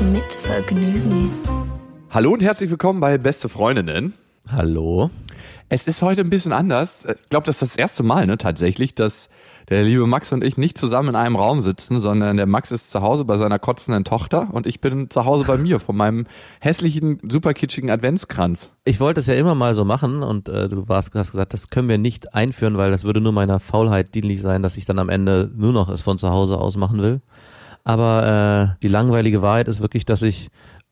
[0.00, 1.30] Mit Vergnügen.
[2.10, 4.14] Hallo und herzlich willkommen bei Beste Freundinnen.
[4.50, 5.10] Hallo.
[5.68, 7.04] Es ist heute ein bisschen anders.
[7.04, 9.28] Ich glaube, das ist das erste Mal, ne, tatsächlich, dass
[9.68, 12.90] der liebe Max und ich nicht zusammen in einem Raum sitzen, sondern der Max ist
[12.90, 16.26] zu Hause bei seiner kotzenden Tochter und ich bin zu Hause bei mir von meinem
[16.60, 18.72] hässlichen, super kitschigen Adventskranz.
[18.84, 21.70] Ich wollte es ja immer mal so machen und äh, du warst, hast gesagt, das
[21.70, 24.98] können wir nicht einführen, weil das würde nur meiner Faulheit dienlich sein, dass ich dann
[24.98, 27.20] am Ende nur noch es von zu Hause aus machen will.
[27.84, 30.48] Aber äh, die langweilige Wahrheit ist wirklich, dass ich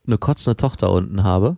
[0.06, 1.56] eine kotzende Tochter unten habe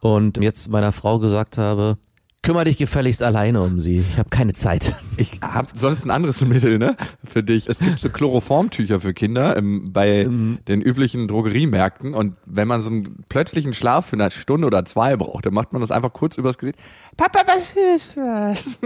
[0.00, 1.98] und jetzt meiner Frau gesagt habe,
[2.42, 4.04] kümmere dich gefälligst alleine um sie.
[4.08, 4.94] Ich habe keine Zeit.
[5.18, 7.66] Ich habe sonst ein anderes Mittel, ne, für dich.
[7.68, 12.90] Es gibt so Chloroformtücher für Kinder ähm, bei den üblichen Drogeriemärkten und wenn man so
[12.90, 16.36] einen plötzlichen Schlaf für eine Stunde oder zwei braucht, dann macht man das einfach kurz
[16.36, 16.78] übers Gesicht.
[17.16, 18.78] Papa, was ist das?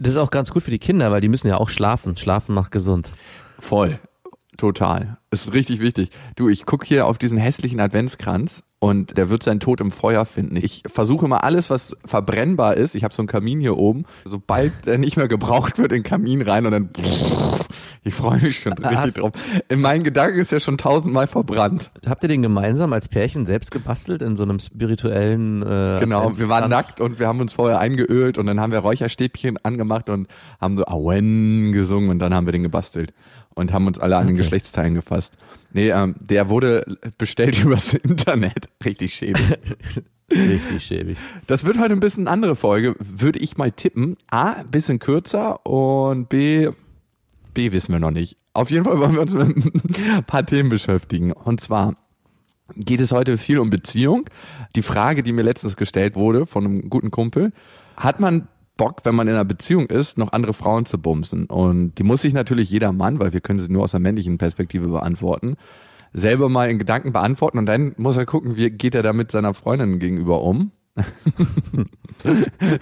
[0.00, 2.16] Das ist auch ganz gut für die Kinder, weil die müssen ja auch schlafen.
[2.16, 3.10] Schlafen macht gesund.
[3.60, 4.00] Voll.
[4.56, 5.18] Total.
[5.30, 6.10] Ist richtig wichtig.
[6.36, 10.24] Du, ich guck hier auf diesen hässlichen Adventskranz und der wird seinen Tod im Feuer
[10.24, 10.56] finden.
[10.56, 12.94] Ich versuche mal alles, was verbrennbar ist.
[12.94, 14.04] Ich habe so einen Kamin hier oben.
[14.24, 16.90] Sobald der nicht mehr gebraucht wird, in den Kamin rein und dann.
[18.02, 19.32] Ich freue mich schon richtig Hast- drauf.
[19.68, 21.90] In meinen Gedanken ist er schon tausendmal verbrannt.
[22.06, 26.48] Habt ihr den gemeinsam als Pärchen selbst gebastelt in so einem spirituellen äh, Genau, wir
[26.48, 30.28] waren nackt und wir haben uns vorher eingeölt und dann haben wir Räucherstäbchen angemacht und
[30.60, 33.12] haben so Auen gesungen und dann haben wir den gebastelt
[33.56, 34.42] und haben uns alle an den Okay.
[34.42, 35.36] Geschlechtsteilen gefasst.
[35.72, 36.84] Nee, ähm, der wurde
[37.18, 38.68] bestellt übers Internet.
[38.84, 39.42] Richtig schäbig.
[40.30, 41.18] Richtig schäbig.
[41.46, 44.16] Das wird heute ein bisschen eine andere Folge, würde ich mal tippen.
[44.28, 46.68] A, ein bisschen kürzer und B,
[47.54, 48.36] B wissen wir noch nicht.
[48.52, 49.56] Auf jeden Fall wollen wir uns mit
[50.08, 51.32] ein paar Themen beschäftigen.
[51.32, 51.96] Und zwar
[52.74, 54.28] geht es heute viel um Beziehung.
[54.74, 57.52] Die Frage, die mir letztens gestellt wurde von einem guten Kumpel,
[57.96, 61.46] hat man Bock, wenn man in einer Beziehung ist, noch andere Frauen zu bumsen?
[61.46, 64.38] Und die muss sich natürlich jeder Mann, weil wir können sie nur aus der männlichen
[64.38, 65.56] Perspektive beantworten,
[66.12, 69.30] selber mal in Gedanken beantworten und dann muss er gucken, wie geht er da mit
[69.30, 70.72] seiner Freundin gegenüber um.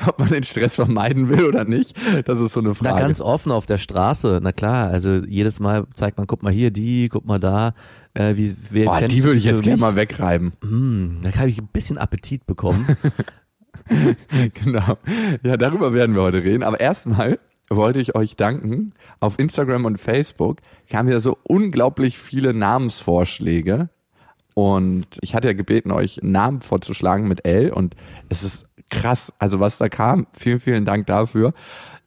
[0.06, 3.02] Ob man den Stress vermeiden will oder nicht, das ist so eine Na, Frage.
[3.02, 6.70] ganz offen auf der Straße, na klar, also jedes Mal zeigt man, guck mal hier,
[6.70, 7.74] die, guck mal da,
[8.14, 10.52] äh, wie, wer Boah, die würde ich jetzt gerne mal wegreiben.
[10.62, 12.96] Hm, da habe ich ein bisschen Appetit bekommen.
[14.54, 14.98] genau.
[15.42, 16.62] Ja, darüber werden wir heute reden.
[16.62, 17.38] Aber erstmal
[17.70, 18.92] wollte ich euch danken.
[19.20, 20.58] Auf Instagram und Facebook
[20.90, 23.88] kamen ja so unglaublich viele Namensvorschläge.
[24.54, 27.70] Und ich hatte ja gebeten, euch Namen vorzuschlagen mit L.
[27.70, 27.96] Und
[28.28, 29.32] es ist krass.
[29.38, 31.54] Also was da kam, vielen, vielen Dank dafür.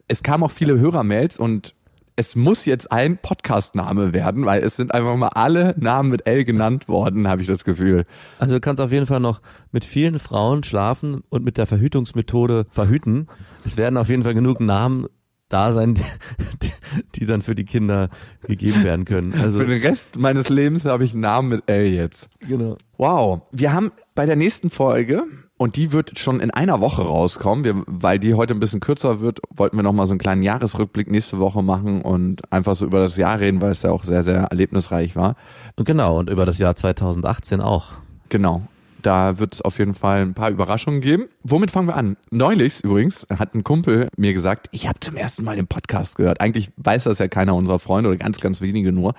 [0.08, 1.76] Es kamen auch viele Hörermails und
[2.18, 6.44] es muss jetzt ein Podcast-Name werden, weil es sind einfach mal alle Namen mit L
[6.46, 8.06] genannt worden, habe ich das Gefühl.
[8.40, 9.40] Also du kannst auf jeden Fall noch
[9.72, 13.28] mit vielen Frauen schlafen und mit der Verhütungsmethode verhüten.
[13.64, 15.06] Es werden auf jeden Fall genug Namen
[15.48, 15.94] da sein,
[16.64, 16.72] die,
[17.16, 18.10] die, dann für die Kinder
[18.42, 19.34] gegeben werden können.
[19.36, 22.30] Also Für den Rest meines Lebens habe ich einen Namen mit L jetzt.
[22.40, 22.78] genau.
[22.98, 23.44] Wow.
[23.52, 25.24] Wir haben bei der nächsten Folge,
[25.58, 29.20] und die wird schon in einer Woche rauskommen, wir, weil die heute ein bisschen kürzer
[29.20, 33.00] wird, wollten wir nochmal so einen kleinen Jahresrückblick nächste Woche machen und einfach so über
[33.00, 35.36] das Jahr reden, weil es ja auch sehr, sehr erlebnisreich war.
[35.76, 37.88] Und genau, und über das Jahr 2018 auch.
[38.30, 38.62] Genau.
[39.04, 41.28] Da wird es auf jeden Fall ein paar Überraschungen geben.
[41.44, 42.18] Womit fangen wir an?
[42.32, 46.42] Neulich übrigens hat ein Kumpel mir gesagt, ich habe zum ersten Mal den Podcast gehört.
[46.42, 49.14] Eigentlich weiß das ja keiner unserer Freunde oder ganz, ganz wenige nur.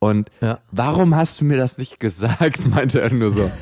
[0.00, 0.58] Und Ja.
[0.72, 2.68] warum hast du mir das nicht gesagt?
[2.68, 3.50] meinte er nur so.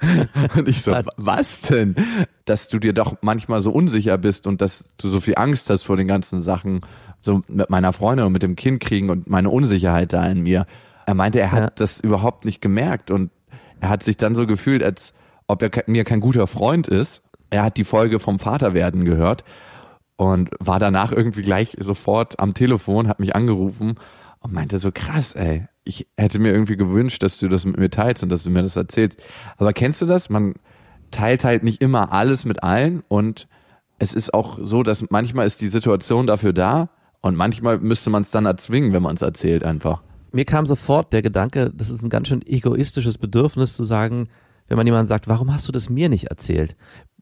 [0.56, 1.94] Und ich so, was denn?
[2.44, 5.82] Dass du dir doch manchmal so unsicher bist und dass du so viel Angst hast
[5.84, 6.82] vor den ganzen Sachen,
[7.18, 10.66] so mit meiner Freundin und mit dem Kind kriegen und meine Unsicherheit da in mir.
[11.06, 11.70] Er meinte, er hat Ja.
[11.74, 13.30] das überhaupt nicht gemerkt und
[13.80, 15.12] er hat sich dann so gefühlt, als
[15.48, 17.22] ob er mir kein guter Freund ist.
[17.50, 19.44] Er hat die Folge vom Vaterwerden gehört
[20.16, 23.94] und war danach irgendwie gleich sofort am Telefon, hat mich angerufen
[24.40, 27.90] und meinte so krass, ey, ich hätte mir irgendwie gewünscht, dass du das mit mir
[27.90, 29.22] teilst und dass du mir das erzählst.
[29.56, 30.28] Aber kennst du das?
[30.28, 30.54] Man
[31.10, 33.48] teilt halt nicht immer alles mit allen und
[33.98, 36.90] es ist auch so, dass manchmal ist die Situation dafür da
[37.20, 40.02] und manchmal müsste man es dann erzwingen, wenn man es erzählt einfach.
[40.32, 44.28] Mir kam sofort der Gedanke, das ist ein ganz schön egoistisches Bedürfnis zu sagen,
[44.68, 46.76] wenn man jemand sagt, warum hast du das mir nicht erzählt?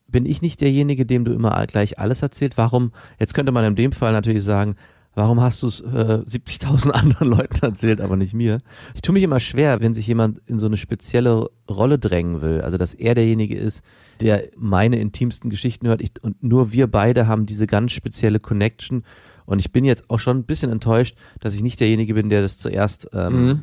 [0.09, 2.57] Bin ich nicht derjenige, dem du immer gleich alles erzählt?
[2.57, 2.93] Warum?
[3.19, 4.77] Jetzt könnte man in dem Fall natürlich sagen,
[5.15, 8.61] warum hast du es äh, 70.000 anderen Leuten erzählt, aber nicht mir?
[8.95, 12.61] Ich tue mich immer schwer, wenn sich jemand in so eine spezielle Rolle drängen will.
[12.61, 13.83] Also, dass er derjenige ist,
[14.21, 19.05] der meine intimsten Geschichten hört ich, und nur wir beide haben diese ganz spezielle Connection.
[19.47, 22.41] Und ich bin jetzt auch schon ein bisschen enttäuscht, dass ich nicht derjenige bin, der
[22.41, 23.63] das zuerst ähm, mhm.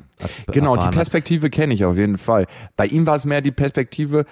[0.52, 2.46] Genau, die Perspektive kenne ich auf jeden Fall.
[2.76, 4.26] Bei ihm war es mehr die Perspektive,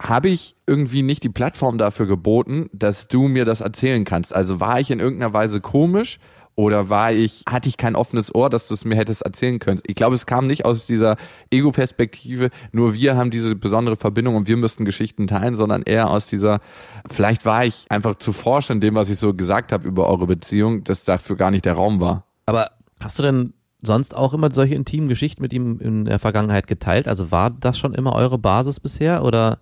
[0.00, 4.34] habe ich irgendwie nicht die Plattform dafür geboten, dass du mir das erzählen kannst.
[4.34, 6.18] Also war ich in irgendeiner Weise komisch
[6.56, 9.80] oder war ich, hatte ich kein offenes Ohr, dass du es mir hättest erzählen können?
[9.86, 11.16] Ich glaube, es kam nicht aus dieser
[11.50, 16.26] Ego-Perspektive, nur wir haben diese besondere Verbindung und wir müssten Geschichten teilen, sondern eher aus
[16.26, 16.60] dieser,
[17.08, 20.26] vielleicht war ich einfach zu forsch in dem, was ich so gesagt habe über eure
[20.26, 22.24] Beziehung, dass dafür gar nicht der Raum war.
[22.46, 22.70] Aber
[23.00, 27.06] hast du denn sonst auch immer solche intimen Geschichten mit ihm in der Vergangenheit geteilt?
[27.06, 29.58] Also war das schon immer eure Basis bisher oder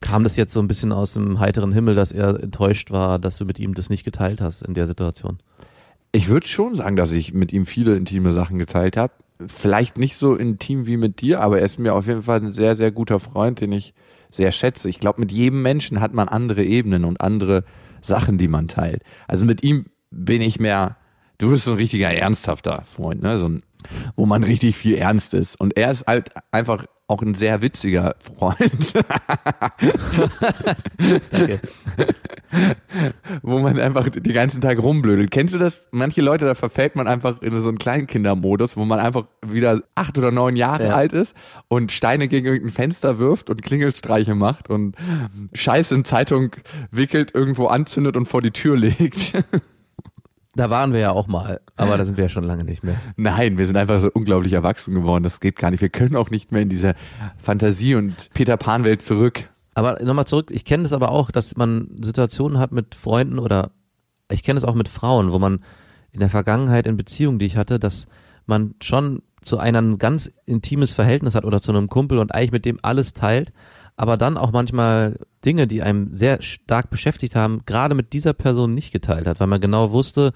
[0.00, 3.36] kam das jetzt so ein bisschen aus dem heiteren Himmel, dass er enttäuscht war, dass
[3.36, 5.38] du mit ihm das nicht geteilt hast in der Situation?
[6.14, 9.14] Ich würde schon sagen, dass ich mit ihm viele intime Sachen geteilt habe.
[9.46, 12.52] Vielleicht nicht so intim wie mit dir, aber er ist mir auf jeden Fall ein
[12.52, 13.94] sehr, sehr guter Freund, den ich
[14.30, 14.90] sehr schätze.
[14.90, 17.64] Ich glaube, mit jedem Menschen hat man andere Ebenen und andere
[18.02, 19.02] Sachen, die man teilt.
[19.26, 20.96] Also mit ihm bin ich mehr,
[21.38, 23.38] du bist so ein richtiger ernsthafter Freund, ne?
[23.38, 23.62] So ein,
[24.16, 25.58] wo man richtig viel ernst ist.
[25.60, 28.94] Und er ist halt einfach auch ein sehr witziger Freund.
[31.30, 31.60] Danke.
[33.42, 35.30] Wo man einfach den ganzen Tag rumblödelt.
[35.30, 35.88] Kennst du das?
[35.90, 40.16] Manche Leute, da verfällt man einfach in so einen Kleinkindermodus, wo man einfach wieder acht
[40.18, 40.94] oder neun Jahre ja.
[40.94, 41.36] alt ist
[41.68, 44.96] und Steine gegen irgendein Fenster wirft und Klingelstreiche macht und
[45.52, 46.52] Scheiß in Zeitung
[46.90, 49.32] wickelt, irgendwo anzündet und vor die Tür legt.
[50.54, 53.00] Da waren wir ja auch mal, aber da sind wir ja schon lange nicht mehr.
[53.16, 55.24] Nein, wir sind einfach so unglaublich erwachsen geworden.
[55.24, 55.80] Das geht gar nicht.
[55.80, 56.94] Wir können auch nicht mehr in diese
[57.38, 59.48] Fantasie- und Peter Pan-Welt zurück.
[59.74, 63.70] Aber nochmal zurück, ich kenne das aber auch, dass man Situationen hat mit Freunden oder
[64.30, 65.60] ich kenne es auch mit Frauen, wo man
[66.12, 68.06] in der Vergangenheit in Beziehungen, die ich hatte, dass
[68.44, 72.52] man schon zu einer ein ganz intimes Verhältnis hat oder zu einem Kumpel und eigentlich
[72.52, 73.52] mit dem alles teilt,
[74.02, 75.14] aber dann auch manchmal
[75.44, 79.46] Dinge, die einem sehr stark beschäftigt haben, gerade mit dieser Person nicht geteilt hat, weil
[79.46, 80.32] man genau wusste,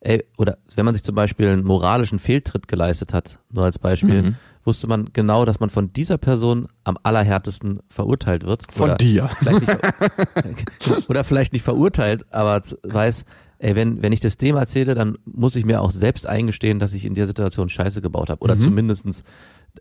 [0.00, 4.22] ey, oder wenn man sich zum Beispiel einen moralischen Fehltritt geleistet hat, nur als Beispiel,
[4.22, 4.34] mhm.
[4.64, 8.64] wusste man genau, dass man von dieser Person am allerhärtesten verurteilt wird.
[8.72, 9.30] Von oder dir.
[9.38, 13.26] Vielleicht nicht, oder vielleicht nicht verurteilt, aber weiß,
[13.58, 16.92] ey, wenn, wenn ich das dem erzähle, dann muss ich mir auch selbst eingestehen, dass
[16.92, 18.42] ich in der Situation Scheiße gebaut habe.
[18.42, 18.58] Oder mhm.
[18.58, 19.22] zumindestens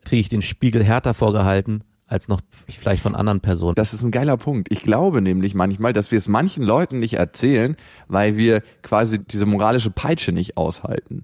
[0.06, 1.84] kriege ich den Spiegel härter vorgehalten,
[2.14, 2.40] als noch
[2.70, 3.76] vielleicht von anderen Personen.
[3.76, 4.72] Das ist ein geiler Punkt.
[4.72, 7.76] Ich glaube nämlich manchmal, dass wir es manchen Leuten nicht erzählen,
[8.08, 11.24] weil wir quasi diese moralische Peitsche nicht aushalten.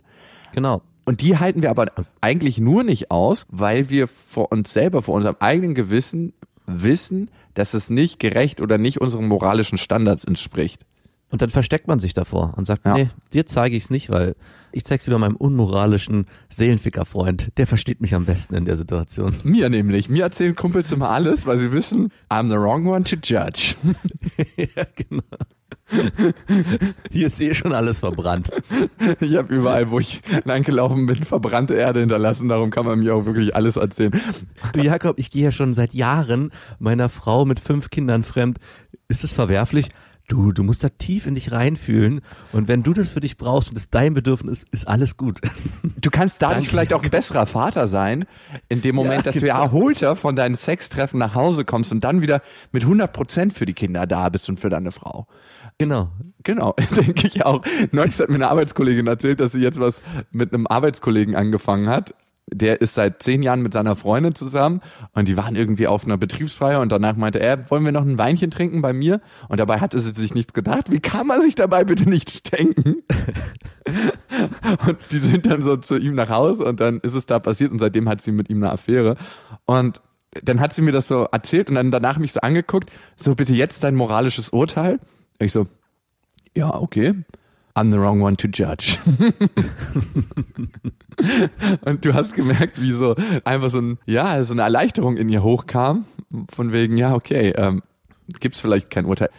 [0.54, 0.82] Genau.
[1.06, 1.86] Und die halten wir aber
[2.22, 6.34] eigentlich nur nicht aus, weil wir vor uns selber, vor unserem eigenen Gewissen
[6.66, 10.86] wissen, dass es nicht gerecht oder nicht unseren moralischen Standards entspricht.
[11.32, 12.94] Und dann versteckt man sich davor und sagt, ja.
[12.94, 14.36] nee, dir zeige ich es nicht, weil
[14.72, 17.52] ich zeig's lieber meinem unmoralischen Seelenficker-Freund.
[17.58, 19.36] Der versteht mich am besten in der Situation.
[19.44, 20.10] Mir nämlich.
[20.10, 23.76] Mir erzählen Kumpels immer alles, weil sie wissen, I'm the wrong one to judge.
[24.58, 25.24] ja, genau.
[27.12, 28.52] Hier ist eh schon alles verbrannt.
[29.20, 32.48] Ich habe überall, wo ich langgelaufen bin, verbrannte Erde hinterlassen.
[32.48, 34.20] Darum kann man mir auch wirklich alles erzählen.
[34.74, 38.60] Du Jakob, ich gehe ja schon seit Jahren meiner Frau mit fünf Kindern fremd.
[39.08, 39.90] Ist es verwerflich?
[40.30, 42.22] Du, du musst da tief in dich reinfühlen
[42.54, 45.42] und wenn du das für dich brauchst und es dein Bedürfnis ist, ist alles gut.
[46.00, 46.70] Du kannst dadurch Danke.
[46.70, 48.26] vielleicht auch ein besserer Vater sein,
[48.70, 49.42] in dem Moment, ja, dass genau.
[49.42, 52.42] du ja erholter von deinen Sextreffen nach Hause kommst und dann wieder
[52.72, 55.28] mit 100 Prozent für die Kinder da bist und für deine Frau.
[55.78, 56.10] Genau.
[56.44, 57.64] Genau, denke ich auch.
[57.92, 62.14] Neulich hat mir eine Arbeitskollegin erzählt, dass sie jetzt was mit einem Arbeitskollegen angefangen hat
[62.54, 64.82] der ist seit zehn Jahren mit seiner Freundin zusammen
[65.14, 68.18] und die waren irgendwie auf einer Betriebsfeier und danach meinte er, wollen wir noch ein
[68.18, 69.22] Weinchen trinken bei mir?
[69.48, 70.92] Und dabei hatte sie sich nichts gedacht.
[70.92, 73.04] Wie kann man sich dabei bitte nichts denken?
[74.88, 77.72] und die sind dann so zu ihm nach Hause und dann ist es da passiert
[77.72, 79.18] und seitdem hat sie mit ihm eine Affäre.
[79.66, 80.02] Und
[80.44, 83.54] dann hat sie mir das so erzählt und dann danach mich so angeguckt, so bitte
[83.54, 85.00] jetzt dein moralisches Urteil.
[85.40, 85.68] Ich so,
[86.56, 87.16] ja, okay.
[87.80, 88.98] I'm the wrong one to judge.
[91.86, 95.44] und du hast gemerkt, wie so einfach so ein, ja, so eine Erleichterung in ihr
[95.44, 96.04] hochkam,
[96.54, 97.82] von wegen, ja, okay, ähm,
[98.42, 99.30] gibt's vielleicht kein Urteil.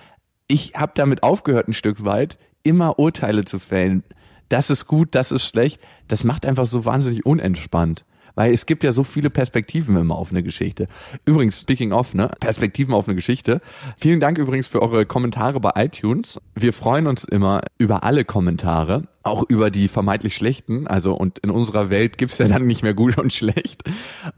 [0.46, 4.04] Ich habe damit aufgehört, ein Stück weit, immer Urteile zu fällen.
[4.48, 5.78] Das ist gut, das ist schlecht.
[6.08, 8.06] Das macht einfach so wahnsinnig unentspannt.
[8.40, 10.88] Weil es gibt ja so viele Perspektiven immer auf eine Geschichte.
[11.26, 13.60] Übrigens, speaking of, ne, Perspektiven auf eine Geschichte.
[13.98, 16.40] Vielen Dank übrigens für eure Kommentare bei iTunes.
[16.54, 20.86] Wir freuen uns immer über alle Kommentare, auch über die vermeintlich schlechten.
[20.86, 23.82] Also, und in unserer Welt gibt's ja dann nicht mehr gut und schlecht.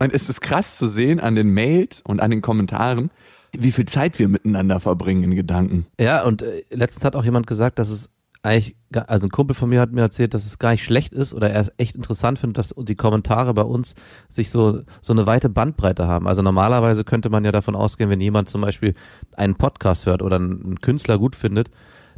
[0.01, 3.13] Und es ist krass zu sehen an den Mails und an den Kommentaren,
[3.53, 5.87] wie viel Zeit wir miteinander verbringen in Gedanken.
[6.01, 8.11] Ja, und äh, letztens hat auch jemand gesagt, dass es
[8.43, 11.33] eigentlich, also ein Kumpel von mir hat mir erzählt, dass es gar nicht schlecht ist
[11.33, 13.95] oder er es echt interessant findet, dass die Kommentare bei uns
[14.29, 16.27] sich so, so eine weite Bandbreite haben.
[16.27, 18.95] Also normalerweise könnte man ja davon ausgehen, wenn jemand zum Beispiel
[19.37, 21.71] einen Podcast hört oder einen Künstler gut findet,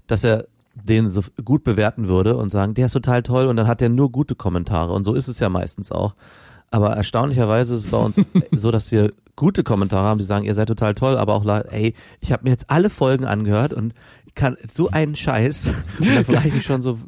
[0.07, 3.69] dass er den so gut bewerten würde und sagen, der ist total toll und dann
[3.69, 6.15] hat er nur gute Kommentare und so ist es ja meistens auch.
[6.71, 8.17] Aber erstaunlicherweise ist es bei uns
[8.57, 11.95] so, dass wir gute Kommentare haben, die sagen, ihr seid total toll, aber auch, ey,
[12.21, 13.95] ich habe mir jetzt alle Folgen angehört und
[14.35, 15.71] kann so einen Scheiß.
[16.01, 16.99] Und dann frage ich mich schon so.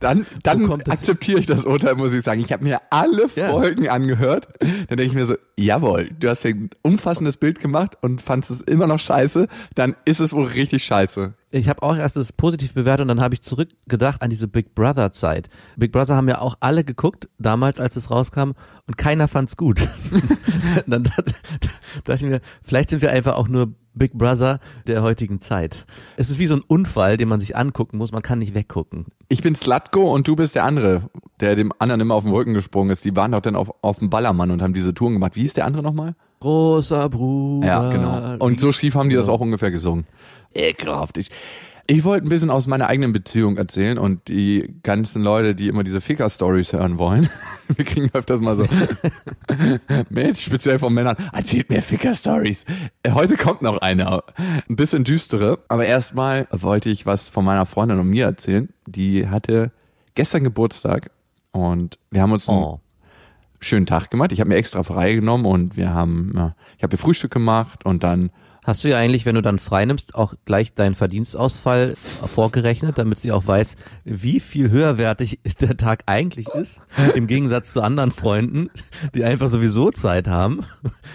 [0.00, 2.40] Dann, dann akzeptiere ich das Urteil, muss ich sagen.
[2.40, 3.50] Ich habe mir alle ja.
[3.50, 4.48] Folgen angehört.
[4.60, 8.50] Dann denke ich mir so, jawohl, du hast ja ein umfassendes Bild gemacht und fandest
[8.50, 9.46] es immer noch scheiße.
[9.74, 13.20] Dann ist es wohl richtig scheiße ich habe auch erst das positiv bewertet und dann
[13.20, 15.48] habe ich zurückgedacht an diese Big Brother Zeit.
[15.76, 18.52] Big Brother haben ja auch alle geguckt, damals als es rauskam
[18.86, 19.80] und keiner fand's gut.
[20.86, 21.34] dann dachte,
[22.04, 25.84] dachte ich mir, vielleicht sind wir einfach auch nur Big Brother der heutigen Zeit.
[26.16, 29.06] Es ist wie so ein Unfall, den man sich angucken muss, man kann nicht weggucken.
[29.28, 32.54] Ich bin Slatko und du bist der andere, der dem anderen immer auf den Rücken
[32.54, 33.04] gesprungen ist.
[33.04, 35.36] Die waren doch dann auf, auf dem Ballermann und haben diese Touren gemacht.
[35.36, 36.14] Wie ist der andere nochmal?
[36.38, 37.66] Großer Bruder.
[37.66, 38.44] Ja, genau.
[38.44, 40.06] Und so schief haben die das auch ungefähr gesungen
[40.54, 41.18] ekelhaft.
[41.92, 45.82] Ich, wollte ein bisschen aus meiner eigenen Beziehung erzählen und die ganzen Leute, die immer
[45.82, 47.28] diese Ficker-Stories hören wollen,
[47.68, 48.64] wir kriegen öfters mal so
[50.08, 52.64] Mails, speziell von Männern, erzählt mir Ficker-Stories.
[53.02, 57.66] Äh, heute kommt noch eine, ein bisschen düstere, aber erstmal wollte ich was von meiner
[57.66, 58.68] Freundin und mir erzählen.
[58.86, 59.72] Die hatte
[60.14, 61.10] gestern Geburtstag
[61.50, 62.80] und wir haben uns einen oh.
[63.58, 64.30] schönen Tag gemacht.
[64.30, 68.04] Ich habe mir extra frei genommen und wir haben, ich habe ihr Frühstück gemacht und
[68.04, 68.30] dann
[68.70, 71.96] Hast du ja eigentlich, wenn du dann frei nimmst, auch gleich deinen Verdienstausfall
[72.32, 73.74] vorgerechnet, damit sie auch weiß,
[74.04, 76.80] wie viel höherwertig der Tag eigentlich ist,
[77.16, 78.70] im Gegensatz zu anderen Freunden,
[79.12, 80.60] die einfach sowieso Zeit haben,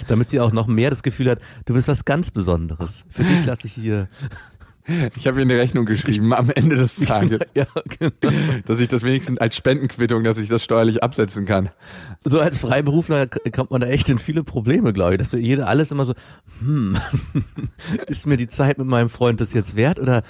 [0.10, 3.06] damit sie auch noch mehr das Gefühl hat, du bist was ganz Besonderes.
[3.08, 4.10] Für dich lasse ich hier
[5.15, 7.39] ich habe ihr eine Rechnung geschrieben am Ende des Tages.
[7.54, 7.65] ja,
[8.00, 8.12] genau.
[8.65, 11.70] Dass ich das wenigstens als Spendenquittung, dass ich das steuerlich absetzen kann.
[12.24, 15.18] So als Freiberufler kommt man da echt in viele Probleme, glaube ich.
[15.18, 16.13] Dass jeder alles immer so,
[16.60, 16.98] hm,
[18.08, 20.00] ist mir die Zeit mit meinem Freund das jetzt wert?
[20.00, 20.24] Oder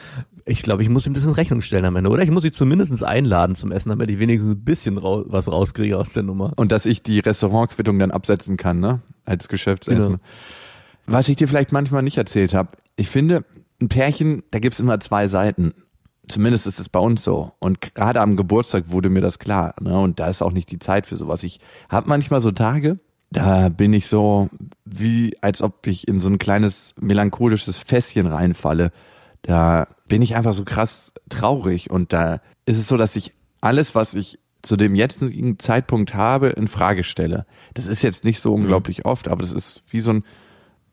[0.45, 2.09] ich glaube, ich muss ihm das in Rechnung stellen am Ende.
[2.09, 5.51] Oder ich muss ihn zumindest einladen zum Essen, damit ich wenigstens ein bisschen raus, was
[5.51, 6.53] rauskriege aus der Nummer.
[6.55, 9.01] Und dass ich die Restaurantquittung dann absetzen kann, ne?
[9.25, 10.01] Als Geschäftsessen.
[10.01, 10.19] Genau.
[11.07, 12.69] Was ich dir vielleicht manchmal nicht erzählt habe.
[12.95, 13.43] Ich finde,
[13.81, 15.73] ein Pärchen, da gibt's immer zwei Seiten.
[16.27, 17.51] Zumindest ist es bei uns so.
[17.59, 19.75] Und gerade am Geburtstag wurde mir das klar.
[19.79, 19.97] Ne?
[19.99, 21.43] Und da ist auch nicht die Zeit für sowas.
[21.43, 22.99] Ich habe manchmal so Tage,
[23.31, 24.49] da bin ich so
[24.85, 28.91] wie, als ob ich in so ein kleines melancholisches Fässchen reinfalle.
[29.43, 31.91] Da bin ich einfach so krass traurig.
[31.91, 36.47] Und da ist es so, dass ich alles, was ich zu dem jetzigen Zeitpunkt habe,
[36.49, 37.45] in Frage stelle.
[37.75, 38.63] Das ist jetzt nicht so mhm.
[38.63, 40.23] unglaublich oft, aber das ist wie so ein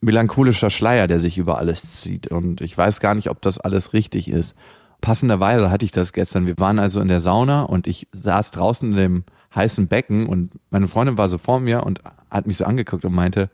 [0.03, 2.27] melancholischer Schleier, der sich über alles zieht.
[2.27, 4.55] Und ich weiß gar nicht, ob das alles richtig ist.
[5.01, 6.47] Passenderweise hatte ich das gestern.
[6.47, 10.53] Wir waren also in der Sauna und ich saß draußen in dem heißen Becken und
[10.71, 13.51] meine Freundin war so vor mir und hat mich so angeguckt und meinte,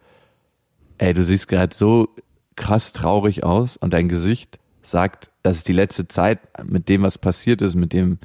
[0.98, 2.08] ey, du siehst gerade so
[2.56, 7.18] krass traurig aus und dein Gesicht sagt, das ist die letzte Zeit mit dem, was
[7.18, 8.18] passiert ist, mit dem,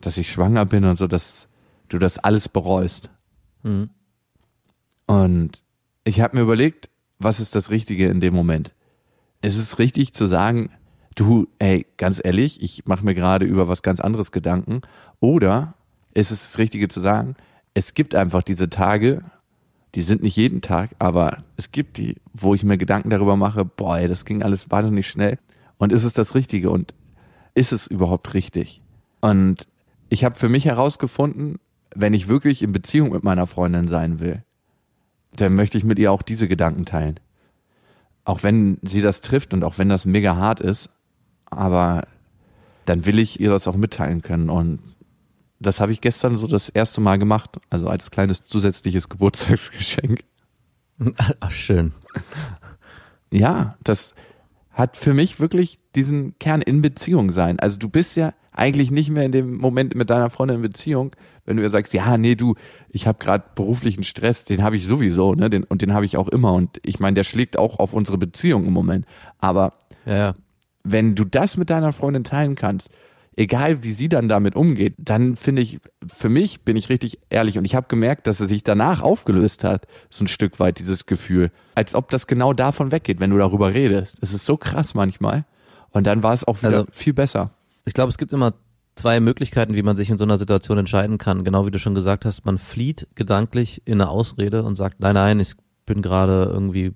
[0.00, 1.46] dass ich schwanger bin und so, dass
[1.88, 3.10] du das alles bereust.
[3.62, 3.90] Mhm.
[5.06, 5.62] Und
[6.04, 6.88] ich habe mir überlegt,
[7.20, 8.72] was ist das Richtige in dem Moment?
[9.42, 10.70] Es ist richtig zu sagen,
[11.14, 14.80] du, ey, ganz ehrlich, ich mache mir gerade über was ganz anderes Gedanken.
[15.20, 15.74] Oder
[16.14, 17.36] ist es das Richtige zu sagen,
[17.74, 19.22] es gibt einfach diese Tage,
[19.94, 23.64] die sind nicht jeden Tag, aber es gibt die, wo ich mir Gedanken darüber mache,
[23.64, 25.38] boah, ey, das ging alles wahnsinnig schnell.
[25.78, 26.70] Und ist es das Richtige?
[26.70, 26.94] Und
[27.54, 28.82] ist es überhaupt richtig?
[29.20, 29.66] Und
[30.08, 31.58] ich habe für mich herausgefunden,
[31.94, 34.44] wenn ich wirklich in Beziehung mit meiner Freundin sein will,
[35.32, 37.20] dann möchte ich mit ihr auch diese Gedanken teilen.
[38.24, 40.90] Auch wenn sie das trifft und auch wenn das mega hart ist,
[41.46, 42.06] aber
[42.86, 44.50] dann will ich ihr das auch mitteilen können.
[44.50, 44.80] Und
[45.58, 50.24] das habe ich gestern so das erste Mal gemacht, also als kleines zusätzliches Geburtstagsgeschenk.
[51.40, 51.92] Ach, schön.
[53.32, 54.14] Ja, das
[54.70, 57.58] hat für mich wirklich diesen Kern in Beziehung sein.
[57.58, 61.14] Also du bist ja eigentlich nicht mehr in dem Moment mit deiner Freundin in Beziehung,
[61.44, 62.54] wenn du ihr sagst, ja, nee, du,
[62.90, 66.16] ich habe gerade beruflichen Stress, den habe ich sowieso, ne, den, und den habe ich
[66.16, 66.52] auch immer.
[66.52, 69.06] Und ich meine, der schlägt auch auf unsere Beziehung im Moment.
[69.38, 69.74] Aber
[70.06, 70.34] ja, ja.
[70.84, 72.90] wenn du das mit deiner Freundin teilen kannst,
[73.36, 77.56] egal wie sie dann damit umgeht, dann finde ich, für mich bin ich richtig ehrlich
[77.56, 81.06] und ich habe gemerkt, dass es sich danach aufgelöst hat, so ein Stück weit dieses
[81.06, 84.18] Gefühl, als ob das genau davon weggeht, wenn du darüber redest.
[84.20, 85.44] Es ist so krass manchmal.
[85.92, 87.50] Und dann war es auch wieder also, viel besser.
[87.90, 88.54] Ich glaube, es gibt immer
[88.94, 91.42] zwei Möglichkeiten, wie man sich in so einer Situation entscheiden kann.
[91.42, 95.14] Genau wie du schon gesagt hast, man flieht gedanklich in eine Ausrede und sagt, nein,
[95.14, 95.54] nein, ich
[95.86, 96.92] bin gerade irgendwie,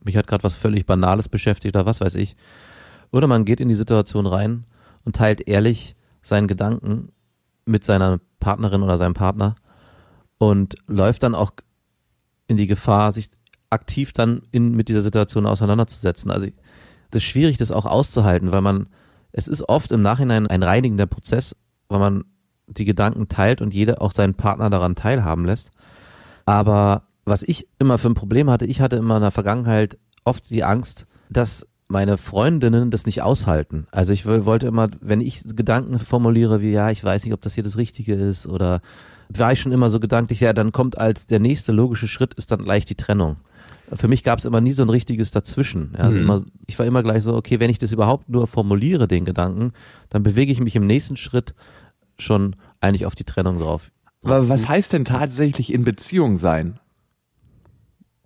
[0.00, 2.36] mich hat gerade was völlig Banales beschäftigt oder was weiß ich.
[3.10, 4.66] Oder man geht in die Situation rein
[5.06, 7.08] und teilt ehrlich, seinen Gedanken
[7.64, 9.54] mit seiner Partnerin oder seinem Partner
[10.36, 11.52] und läuft dann auch
[12.48, 13.30] in die Gefahr, sich
[13.70, 16.30] aktiv dann in, mit dieser Situation auseinanderzusetzen.
[16.30, 16.48] Also
[17.12, 18.88] das ist schwierig, das auch auszuhalten, weil man,
[19.36, 21.56] es ist oft im Nachhinein ein reinigender Prozess,
[21.88, 22.24] weil man
[22.68, 25.70] die Gedanken teilt und jeder auch seinen Partner daran teilhaben lässt.
[26.46, 30.48] Aber was ich immer für ein Problem hatte, ich hatte immer in der Vergangenheit oft
[30.50, 33.86] die Angst, dass meine Freundinnen das nicht aushalten.
[33.90, 37.54] Also ich wollte immer, wenn ich Gedanken formuliere wie, ja, ich weiß nicht, ob das
[37.54, 38.80] hier das Richtige ist oder
[39.28, 42.52] war ich schon immer so gedanklich, ja, dann kommt als der nächste logische Schritt ist
[42.52, 43.36] dann gleich die Trennung.
[43.92, 45.94] Für mich gab es immer nie so ein richtiges Dazwischen.
[45.96, 46.24] Also mhm.
[46.24, 49.72] immer, ich war immer gleich so, okay, wenn ich das überhaupt nur formuliere, den Gedanken,
[50.08, 51.54] dann bewege ich mich im nächsten Schritt
[52.18, 53.90] schon eigentlich auf die Trennung drauf.
[54.22, 56.78] Aber was heißt denn tatsächlich in Beziehung sein?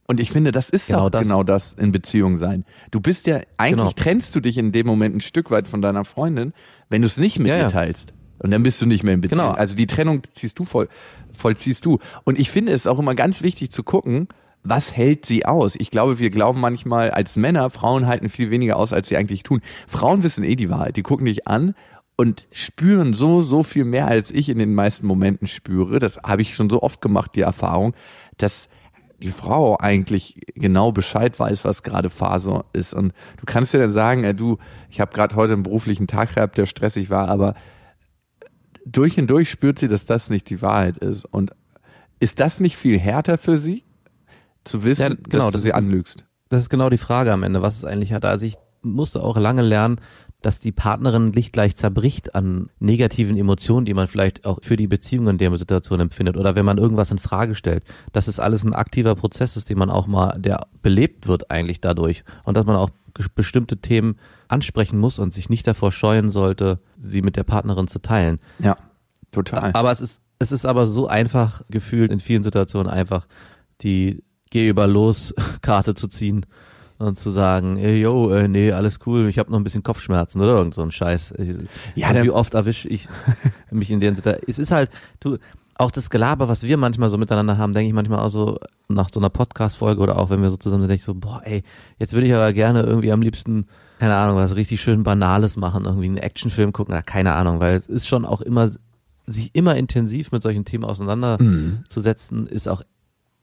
[0.06, 1.22] Und ich finde, das ist genau doch das.
[1.22, 2.64] genau das in Beziehung sein.
[2.90, 3.92] Du bist ja, eigentlich genau.
[3.92, 6.54] trennst du dich in dem Moment ein Stück weit von deiner Freundin,
[6.88, 8.14] wenn du es nicht mit ja, ihr teilst.
[8.38, 9.40] Und dann bist du nicht mehr in Beziehung.
[9.40, 9.52] Genau.
[9.52, 10.88] Also die Trennung ziehst du voll,
[11.36, 11.98] vollziehst du.
[12.24, 14.28] Und ich finde es auch immer ganz wichtig zu gucken,
[14.68, 15.76] was hält sie aus?
[15.76, 19.42] Ich glaube, wir glauben manchmal als Männer, Frauen halten viel weniger aus, als sie eigentlich
[19.42, 19.60] tun.
[19.86, 20.96] Frauen wissen eh die Wahrheit.
[20.96, 21.74] Die gucken dich an
[22.16, 25.98] und spüren so, so viel mehr, als ich in den meisten Momenten spüre.
[25.98, 27.94] Das habe ich schon so oft gemacht, die Erfahrung,
[28.36, 28.68] dass
[29.20, 32.94] die Frau eigentlich genau Bescheid weiß, was gerade Phase ist.
[32.94, 34.58] Und du kannst dir dann sagen, ey, du,
[34.90, 37.54] ich habe gerade heute einen beruflichen Tag gehabt, der stressig war, aber
[38.84, 41.24] durch und durch spürt sie, dass das nicht die Wahrheit ist.
[41.24, 41.52] Und
[42.20, 43.84] ist das nicht viel härter für sie,
[44.68, 46.24] zu wissen, ja, genau, dass du sie anlügst?
[46.48, 48.24] Das ist genau die Frage am Ende, was es eigentlich hat.
[48.24, 50.00] Also ich musste auch lange lernen,
[50.40, 54.86] dass die Partnerin nicht gleich zerbricht an negativen Emotionen, die man vielleicht auch für die
[54.86, 57.82] Beziehung in der Situation empfindet oder wenn man irgendwas in Frage stellt,
[58.12, 61.80] dass es alles ein aktiver Prozess ist, den man auch mal, der belebt wird eigentlich
[61.80, 62.90] dadurch und dass man auch
[63.34, 67.98] bestimmte Themen ansprechen muss und sich nicht davor scheuen sollte, sie mit der Partnerin zu
[68.00, 68.38] teilen.
[68.60, 68.76] Ja,
[69.32, 69.72] total.
[69.72, 73.26] Aber es ist, es ist aber so einfach gefühlt in vielen Situationen einfach
[73.82, 76.46] die Geh über los Karte zu ziehen
[76.98, 80.40] und zu sagen, ey, yo, äh, nee, alles cool, ich habe noch ein bisschen Kopfschmerzen
[80.40, 81.34] oder irgend so ein Scheiß.
[81.94, 83.08] ja, wie oft erwische ich
[83.70, 84.48] mich in den Situationen.
[84.48, 85.38] Es ist halt, du,
[85.78, 88.58] auch das Gelaber, was wir manchmal so miteinander haben, denke ich manchmal auch so
[88.88, 91.40] nach so einer Podcast-Folge oder auch wenn wir so zusammen sind, denke ich so, boah,
[91.44, 91.62] ey,
[91.98, 93.66] jetzt würde ich aber gerne irgendwie am liebsten,
[94.00, 97.76] keine Ahnung, was richtig schön Banales machen, irgendwie einen Actionfilm gucken, na, keine Ahnung, weil
[97.76, 98.68] es ist schon auch immer,
[99.26, 102.46] sich immer intensiv mit solchen Themen auseinanderzusetzen, mhm.
[102.48, 102.82] ist auch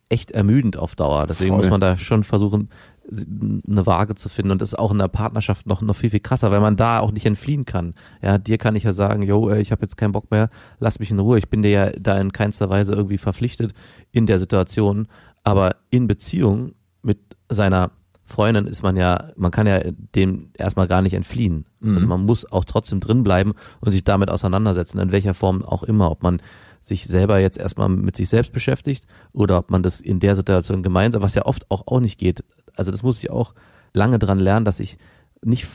[0.09, 1.27] echt ermüdend auf Dauer.
[1.27, 1.59] Deswegen Voll.
[1.59, 2.69] muss man da schon versuchen,
[3.07, 6.19] eine Waage zu finden und das ist auch in der Partnerschaft noch noch viel viel
[6.19, 7.93] krasser, weil man da auch nicht entfliehen kann.
[8.21, 11.11] Ja, dir kann ich ja sagen, yo, ich habe jetzt keinen Bock mehr, lass mich
[11.11, 11.37] in Ruhe.
[11.37, 13.73] Ich bin dir ja da in keinster Weise irgendwie verpflichtet
[14.11, 15.07] in der Situation,
[15.43, 17.91] aber in Beziehung mit seiner
[18.25, 19.79] Freundin ist man ja, man kann ja
[20.15, 21.65] dem erstmal gar nicht entfliehen.
[21.79, 21.95] Mhm.
[21.95, 25.83] Also man muss auch trotzdem drin bleiben und sich damit auseinandersetzen, in welcher Form auch
[25.83, 26.41] immer, ob man
[26.81, 30.83] sich selber jetzt erstmal mit sich selbst beschäftigt oder ob man das in der Situation
[30.83, 32.43] gemeinsam, was ja oft auch auch nicht geht,
[32.75, 33.53] also das muss ich auch
[33.93, 34.97] lange dran lernen, dass ich
[35.43, 35.67] nicht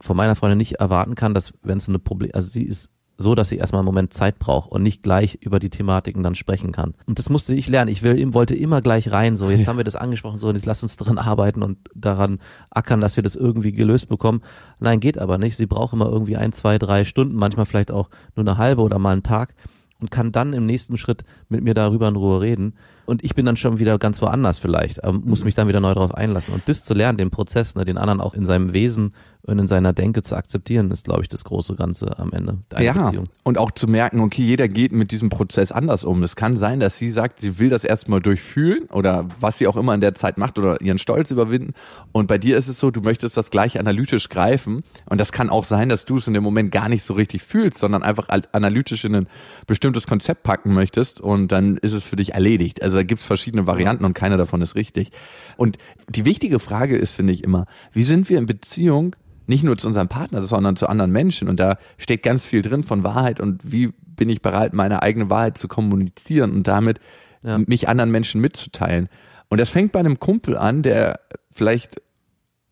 [0.00, 3.34] von meiner Freundin nicht erwarten kann, dass wenn es eine Problem, also sie ist so,
[3.34, 6.70] dass sie erstmal einen Moment Zeit braucht und nicht gleich über die Thematiken dann sprechen
[6.70, 6.94] kann.
[7.06, 7.90] Und das musste ich lernen.
[7.90, 9.66] Ich will, wollte immer gleich rein, so jetzt ja.
[9.66, 12.38] haben wir das angesprochen, so und jetzt lass uns dran arbeiten und daran
[12.70, 14.42] ackern, dass wir das irgendwie gelöst bekommen.
[14.78, 15.56] Nein, geht aber nicht.
[15.56, 19.00] Sie braucht immer irgendwie ein, zwei, drei Stunden, manchmal vielleicht auch nur eine halbe oder
[19.00, 19.54] mal einen Tag
[20.00, 22.74] und kann dann im nächsten Schritt mit mir darüber in Ruhe reden
[23.08, 25.94] und ich bin dann schon wieder ganz woanders vielleicht, aber muss mich dann wieder neu
[25.94, 26.52] darauf einlassen.
[26.52, 29.14] Und das zu lernen, den Prozess, ne, den anderen auch in seinem Wesen
[29.48, 32.82] und in seiner Denke zu akzeptieren, ist, glaube ich, das große Ganze am Ende der
[32.82, 33.24] ja, Beziehung.
[33.42, 36.22] Und auch zu merken, okay, jeder geht mit diesem Prozess anders um.
[36.22, 39.76] Es kann sein, dass sie sagt, sie will das erstmal durchfühlen oder was sie auch
[39.76, 41.72] immer in der Zeit macht oder ihren Stolz überwinden.
[42.12, 44.82] Und bei dir ist es so, du möchtest das gleich analytisch greifen.
[45.06, 47.42] Und das kann auch sein, dass du es in dem Moment gar nicht so richtig
[47.42, 49.28] fühlst, sondern einfach analytisch in ein
[49.66, 52.82] bestimmtes Konzept packen möchtest und dann ist es für dich erledigt.
[52.82, 55.10] Also da gibt's verschiedene Varianten und keine davon ist richtig.
[55.56, 59.16] Und die wichtige Frage ist, finde ich immer, wie sind wir in Beziehung
[59.48, 61.48] nicht nur zu unserem Partner, sondern zu anderen Menschen?
[61.48, 65.30] Und da steht ganz viel drin von Wahrheit und wie bin ich bereit, meine eigene
[65.30, 67.00] Wahrheit zu kommunizieren und damit
[67.42, 67.58] ja.
[67.58, 69.08] mich anderen Menschen mitzuteilen.
[69.48, 72.02] Und das fängt bei einem Kumpel an, der vielleicht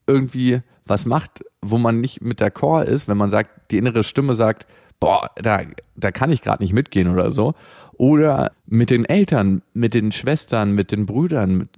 [0.07, 4.05] irgendwie was macht, wo man nicht mit der Chor ist, wenn man sagt, die innere
[4.05, 4.67] Stimme sagt,
[5.01, 5.61] boah, da,
[5.97, 7.55] da kann ich gerade nicht mitgehen oder so.
[7.95, 11.69] Oder mit den Eltern, mit den Schwestern, mit den Brüdern, mit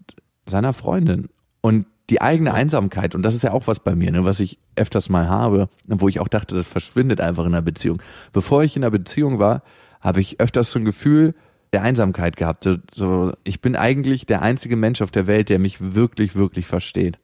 [0.46, 1.28] seiner Freundin.
[1.60, 4.58] Und die eigene Einsamkeit, und das ist ja auch was bei mir, ne, was ich
[4.76, 8.00] öfters mal habe, wo ich auch dachte, das verschwindet einfach in einer Beziehung.
[8.32, 9.62] Bevor ich in einer Beziehung war,
[10.00, 11.34] habe ich öfters so ein Gefühl
[11.72, 12.68] der Einsamkeit gehabt.
[12.92, 17.18] So, ich bin eigentlich der einzige Mensch auf der Welt, der mich wirklich, wirklich versteht.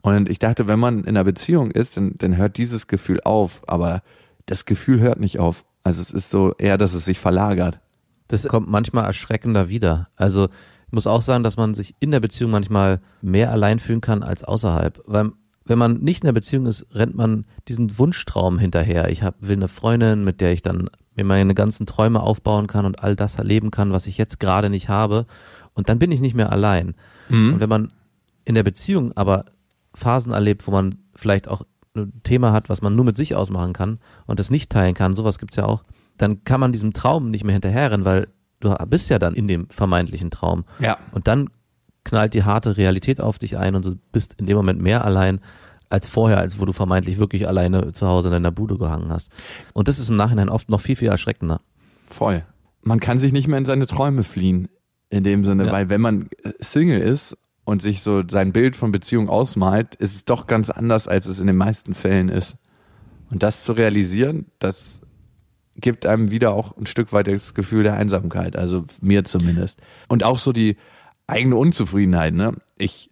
[0.00, 3.62] Und ich dachte, wenn man in einer Beziehung ist, dann, dann hört dieses Gefühl auf,
[3.66, 4.02] aber
[4.46, 5.64] das Gefühl hört nicht auf.
[5.82, 7.80] Also es ist so eher, dass es sich verlagert.
[8.28, 10.08] Das kommt manchmal erschreckender wieder.
[10.16, 10.48] Also
[10.94, 14.44] muss auch sagen, dass man sich in der Beziehung manchmal mehr allein fühlen kann als
[14.44, 15.02] außerhalb.
[15.06, 15.32] Weil
[15.64, 19.08] wenn man nicht in der Beziehung ist, rennt man diesen Wunschtraum hinterher.
[19.10, 22.86] Ich hab, will eine Freundin, mit der ich dann mir meine ganzen Träume aufbauen kann
[22.86, 25.26] und all das erleben kann, was ich jetzt gerade nicht habe.
[25.72, 26.94] Und dann bin ich nicht mehr allein.
[27.28, 27.54] Mhm.
[27.54, 27.88] Und wenn man
[28.44, 29.46] in der Beziehung aber
[29.94, 31.62] Phasen erlebt, wo man vielleicht auch
[31.96, 35.14] ein Thema hat, was man nur mit sich ausmachen kann und das nicht teilen kann,
[35.14, 35.84] sowas gibt's ja auch,
[36.18, 38.28] dann kann man diesem Traum nicht mehr hinterherrennen, weil
[38.64, 40.64] du bist ja dann in dem vermeintlichen Traum.
[40.78, 40.98] Ja.
[41.12, 41.50] Und dann
[42.04, 45.40] knallt die harte Realität auf dich ein und du bist in dem Moment mehr allein
[45.90, 49.30] als vorher, als wo du vermeintlich wirklich alleine zu Hause in deiner Bude gehangen hast.
[49.72, 51.60] Und das ist im Nachhinein oft noch viel, viel erschreckender.
[52.08, 52.44] Voll.
[52.82, 54.68] Man kann sich nicht mehr in seine Träume fliehen.
[55.10, 55.72] In dem Sinne, ja.
[55.72, 60.24] weil wenn man Single ist und sich so sein Bild von Beziehung ausmalt, ist es
[60.24, 62.56] doch ganz anders, als es in den meisten Fällen ist.
[63.30, 65.02] Und das zu realisieren, das
[65.76, 69.80] gibt einem wieder auch ein Stück weit das Gefühl der Einsamkeit, also mir zumindest.
[70.08, 70.76] Und auch so die
[71.26, 72.52] eigene Unzufriedenheit, ne?
[72.76, 73.10] Ich,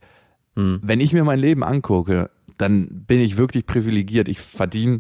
[0.57, 0.81] hm.
[0.83, 4.29] wenn ich mir mein Leben angucke, dann bin ich wirklich privilegiert.
[4.29, 4.99] Ich verdiene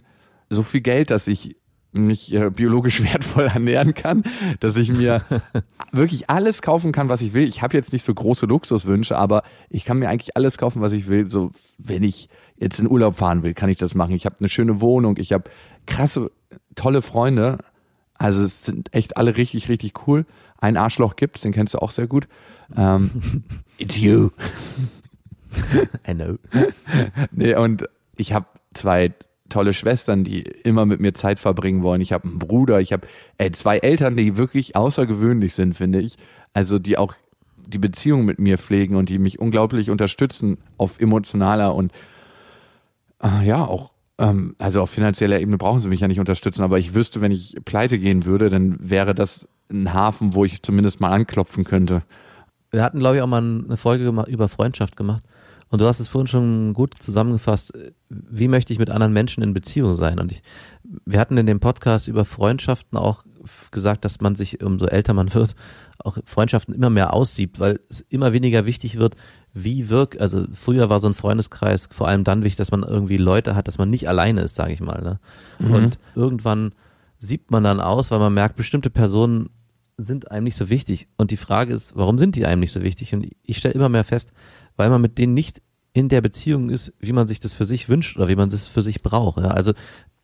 [0.51, 1.57] so viel Geld, dass ich
[1.92, 4.25] mich äh, biologisch wertvoll ernähren kann,
[4.61, 5.22] dass ich mir
[5.92, 7.46] wirklich alles kaufen kann, was ich will.
[7.46, 10.92] Ich habe jetzt nicht so große Luxuswünsche, aber ich kann mir eigentlich alles kaufen, was
[10.92, 11.29] ich will.
[11.29, 14.14] So, wenn ich jetzt in Urlaub fahren will, kann ich das machen.
[14.14, 15.51] Ich habe eine schöne Wohnung, ich habe
[15.87, 16.31] krasse,
[16.75, 17.59] tolle Freunde.
[18.15, 20.27] Also es sind echt alle richtig, richtig cool.
[20.59, 22.29] Ein Arschloch gibt's, den kennst du auch sehr gut.
[22.77, 23.11] Ähm,
[23.79, 24.31] it's you.
[26.09, 26.39] I know.
[27.31, 29.13] nee, und ich habe zwei
[29.49, 32.01] tolle Schwestern, die immer mit mir Zeit verbringen wollen.
[32.01, 33.07] Ich habe einen Bruder, ich habe
[33.53, 36.17] zwei Eltern, die wirklich außergewöhnlich sind, finde ich.
[36.55, 37.15] Also die auch
[37.67, 41.93] die Beziehung mit mir pflegen und die mich unglaublich unterstützen auf emotionaler und
[43.23, 46.79] äh, ja auch ähm, also auf finanzieller Ebene brauchen sie mich ja nicht unterstützen, aber
[46.79, 51.01] ich wüsste, wenn ich pleite gehen würde, dann wäre das ein Hafen, wo ich zumindest
[51.01, 52.03] mal anklopfen könnte.
[52.71, 55.25] Wir hatten, glaube ich, auch mal eine Folge über Freundschaft gemacht.
[55.69, 57.73] Und du hast es vorhin schon gut zusammengefasst.
[58.11, 60.21] Wie möchte ich mit anderen Menschen in Beziehung sein?
[60.21, 60.43] Und ich,
[61.07, 63.25] wir hatten in dem Podcast über Freundschaften auch
[63.71, 65.55] gesagt, dass man sich, umso älter man wird,
[66.05, 69.17] auch Freundschaften immer mehr aussiebt, weil es immer weniger wichtig wird,
[69.55, 73.17] wie wirkt, also früher war so ein Freundeskreis vor allem dann wichtig, dass man irgendwie
[73.17, 75.03] Leute hat, dass man nicht alleine ist, sage ich mal.
[75.03, 75.21] Ne?
[75.59, 75.75] Mhm.
[75.75, 76.73] Und irgendwann
[77.19, 79.51] sieht man dann aus, weil man merkt, bestimmte Personen
[79.97, 81.09] sind einem nicht so wichtig.
[81.17, 83.15] Und die Frage ist, warum sind die einem nicht so wichtig?
[83.15, 84.33] Und ich stelle immer mehr fest,
[84.77, 85.62] weil man mit denen nicht
[85.93, 88.67] in der Beziehung ist, wie man sich das für sich wünscht oder wie man das
[88.67, 89.38] für sich braucht.
[89.38, 89.49] Ja?
[89.49, 89.73] Also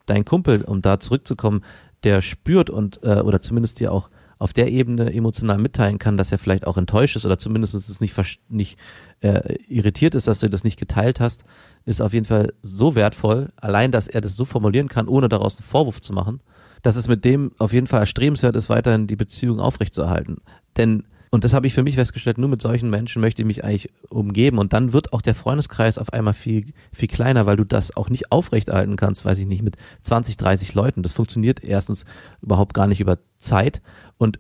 [0.06, 1.62] dein Kumpel, um da zurückzukommen,
[2.02, 6.32] der spürt und äh, oder zumindest dir auch auf der Ebene emotional mitteilen kann, dass
[6.32, 8.14] er vielleicht auch enttäuscht ist oder zumindest es nicht,
[8.48, 8.78] nicht
[9.20, 11.44] äh, irritiert ist, dass du das nicht geteilt hast,
[11.84, 13.48] ist auf jeden Fall so wertvoll.
[13.56, 16.40] Allein, dass er das so formulieren kann, ohne daraus einen Vorwurf zu machen,
[16.82, 20.38] dass es mit dem auf jeden Fall erstrebenswert ist, weiterhin die Beziehung aufrechtzuerhalten.
[20.76, 23.64] Denn und das habe ich für mich festgestellt, nur mit solchen Menschen möchte ich mich
[23.64, 24.58] eigentlich umgeben.
[24.58, 28.08] Und dann wird auch der Freundeskreis auf einmal viel, viel kleiner, weil du das auch
[28.08, 31.02] nicht aufrechterhalten kannst, weiß ich nicht, mit 20, 30 Leuten.
[31.02, 32.04] Das funktioniert erstens
[32.40, 33.82] überhaupt gar nicht über Zeit.
[34.18, 34.38] Und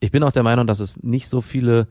[0.00, 1.86] ich bin auch der Meinung, dass es nicht so viele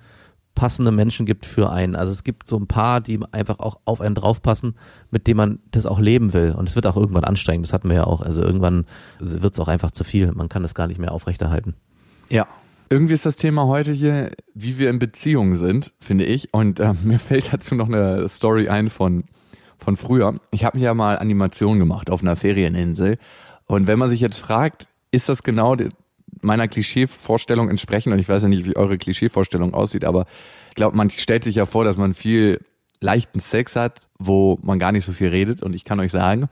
[0.55, 1.95] passende Menschen gibt für einen.
[1.95, 4.75] Also es gibt so ein paar, die einfach auch auf einen draufpassen,
[5.09, 6.53] mit dem man das auch leben will.
[6.57, 8.21] Und es wird auch irgendwann anstrengend, das hatten wir ja auch.
[8.21, 8.85] Also irgendwann
[9.19, 10.31] wird es auch einfach zu viel.
[10.33, 11.75] Man kann das gar nicht mehr aufrechterhalten.
[12.29, 12.45] Ja,
[12.89, 16.53] irgendwie ist das Thema heute hier, wie wir in Beziehungen sind, finde ich.
[16.53, 19.23] Und äh, mir fällt dazu noch eine Story ein von,
[19.77, 20.39] von früher.
[20.51, 23.17] Ich habe ja mal Animation gemacht auf einer Ferieninsel.
[23.65, 25.75] Und wenn man sich jetzt fragt, ist das genau
[26.41, 28.13] meiner Klischeevorstellung entsprechend?
[28.13, 30.25] Und ich weiß ja nicht, wie eure Klischeevorstellung aussieht, aber
[30.69, 32.59] ich glaube, man stellt sich ja vor, dass man viel
[33.01, 35.63] leichten Sex hat, wo man gar nicht so viel redet.
[35.63, 36.49] Und ich kann euch sagen,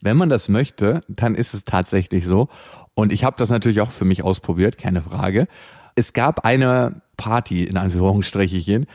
[0.00, 2.48] wenn man das möchte, dann ist es tatsächlich so.
[2.94, 5.48] Und ich habe das natürlich auch für mich ausprobiert, keine Frage
[5.96, 8.86] es gab eine Party, in Anführungsstrichen.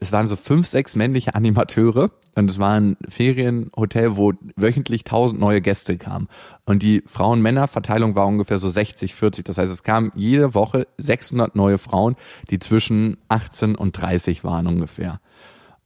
[0.00, 5.38] Es waren so fünf, sechs männliche Animateure und es war ein Ferienhotel, wo wöchentlich tausend
[5.38, 6.28] neue Gäste kamen.
[6.64, 9.44] Und die Frauen-Männer-Verteilung war ungefähr so 60, 40.
[9.44, 12.16] Das heißt, es kamen jede Woche 600 neue Frauen,
[12.50, 15.20] die zwischen 18 und 30 waren ungefähr.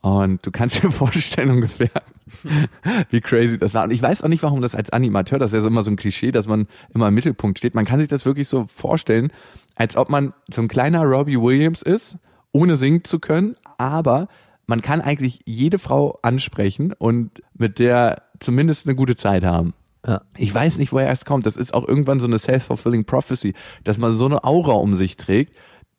[0.00, 1.90] Und du kannst dir vorstellen ungefähr,
[3.10, 3.84] wie crazy das war.
[3.84, 5.90] Und ich weiß auch nicht, warum das als Animateur, das ist ja so immer so
[5.90, 7.74] ein Klischee, dass man immer im Mittelpunkt steht.
[7.74, 9.32] Man kann sich das wirklich so vorstellen,
[9.74, 12.18] als ob man so ein kleiner Robbie Williams ist,
[12.52, 14.28] ohne singen zu können, aber
[14.66, 19.74] man kann eigentlich jede Frau ansprechen und mit der zumindest eine gute Zeit haben.
[20.06, 20.22] Ja.
[20.36, 21.46] Ich weiß nicht, woher es kommt.
[21.46, 25.16] Das ist auch irgendwann so eine self-fulfilling prophecy, dass man so eine Aura um sich
[25.16, 25.54] trägt,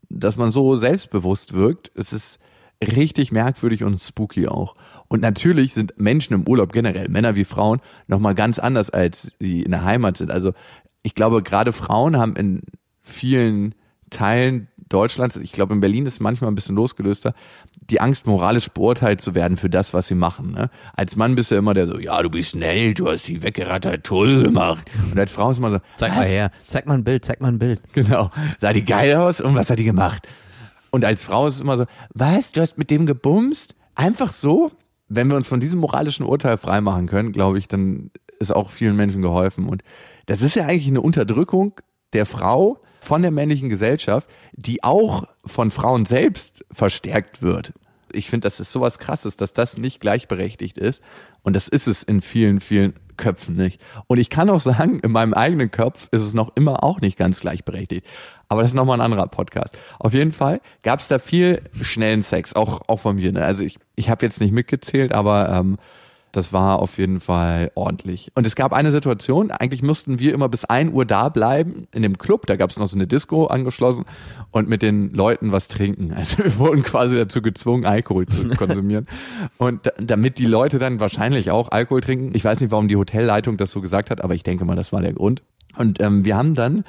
[0.10, 1.92] dass man so selbstbewusst wirkt.
[1.96, 2.40] Es ist
[2.82, 4.76] richtig merkwürdig und spooky auch.
[5.08, 9.64] Und natürlich sind Menschen im Urlaub generell, Männer wie Frauen, nochmal ganz anders, als sie
[9.64, 10.32] in der Heimat sind.
[10.32, 10.54] Also
[11.02, 12.64] ich glaube, gerade Frauen haben in
[13.02, 13.76] vielen
[14.10, 17.34] Teilen Deutschlands, ich glaube in Berlin ist es manchmal ein bisschen losgelöster,
[17.90, 20.52] die Angst, moralisch beurteilt zu werden für das, was sie machen.
[20.52, 20.70] Ne?
[20.96, 24.06] Als Mann bist du immer der so, ja, du bist schnell, du hast sie weggerattert,
[24.06, 24.90] toll gemacht.
[25.12, 26.18] Und als Frau ist man so, zeig was?
[26.18, 27.82] mal her, zeig mal ein Bild, zeig mal ein Bild.
[27.94, 30.28] Genau, sah die geil aus und was hat die gemacht?
[30.92, 33.76] Und als Frau ist es immer so, was, du hast mit dem gebumst?
[33.96, 34.72] Einfach so?
[35.10, 38.96] Wenn wir uns von diesem moralischen Urteil freimachen können, glaube ich, dann ist auch vielen
[38.96, 39.68] Menschen geholfen.
[39.68, 39.84] Und
[40.28, 41.74] das ist ja eigentlich eine Unterdrückung
[42.14, 47.72] der Frau von der männlichen Gesellschaft, die auch von Frauen selbst verstärkt wird.
[48.12, 51.02] Ich finde, das ist sowas krasses, dass das nicht gleichberechtigt ist.
[51.42, 53.80] Und das ist es in vielen, vielen Köpfen nicht.
[54.08, 57.18] Und ich kann auch sagen, in meinem eigenen Kopf ist es noch immer auch nicht
[57.18, 58.06] ganz gleichberechtigt.
[58.50, 59.78] Aber das ist nochmal ein anderer Podcast.
[60.00, 63.32] Auf jeden Fall gab es da viel schnellen Sex, auch, auch von mir.
[63.32, 63.42] Ne?
[63.42, 65.78] Also ich, ich habe jetzt nicht mitgezählt, aber ähm,
[66.38, 68.32] das war auf jeden Fall ordentlich.
[68.36, 72.04] Und es gab eine Situation, eigentlich mussten wir immer bis ein Uhr da bleiben in
[72.04, 72.46] dem Club.
[72.46, 74.06] Da gab es noch so eine Disco angeschlossen
[74.52, 76.14] und mit den Leuten was trinken.
[76.14, 79.08] Also wir wurden quasi dazu gezwungen, Alkohol zu konsumieren.
[79.58, 82.32] und damit die Leute dann wahrscheinlich auch Alkohol trinken.
[82.36, 84.94] Ich weiß nicht, warum die Hotelleitung das so gesagt hat, aber ich denke mal, das
[84.94, 85.42] war der Grund.
[85.76, 86.84] Und ähm, wir haben dann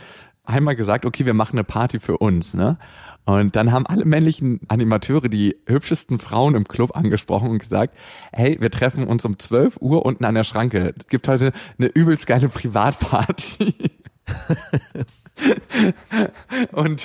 [0.44, 2.78] einmal gesagt, okay, wir machen eine Party für uns, ne?
[3.28, 7.94] Und dann haben alle männlichen Animateure die hübschesten Frauen im Club angesprochen und gesagt,
[8.32, 10.94] hey, wir treffen uns um 12 Uhr unten an der Schranke.
[10.98, 13.74] Es gibt heute eine übelst geile Privatparty.
[16.72, 17.02] Und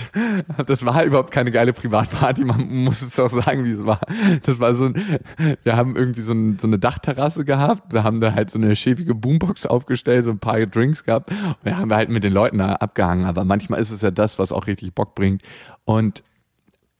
[0.65, 4.01] das war überhaupt keine geile Privatparty, man muss es auch sagen, wie es war.
[4.43, 5.19] Das war so ein,
[5.63, 8.75] wir haben irgendwie so, ein, so eine Dachterrasse gehabt, wir haben da halt so eine
[8.75, 12.57] schäbige Boombox aufgestellt, so ein paar Drinks gehabt und wir haben halt mit den Leuten
[12.57, 15.41] da abgehangen, aber manchmal ist es ja das, was auch richtig Bock bringt.
[15.85, 16.23] Und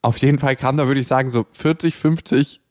[0.02, 2.62] auf jeden Fall kamen da, würde ich sagen, so 40, 50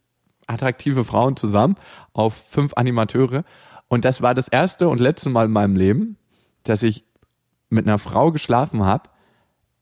[0.46, 1.76] attraktive Frauen zusammen
[2.12, 3.44] auf fünf Animateure.
[3.88, 6.16] Und das war das erste und letzte Mal in meinem Leben,
[6.64, 7.04] dass ich
[7.72, 9.08] mit einer Frau geschlafen habe,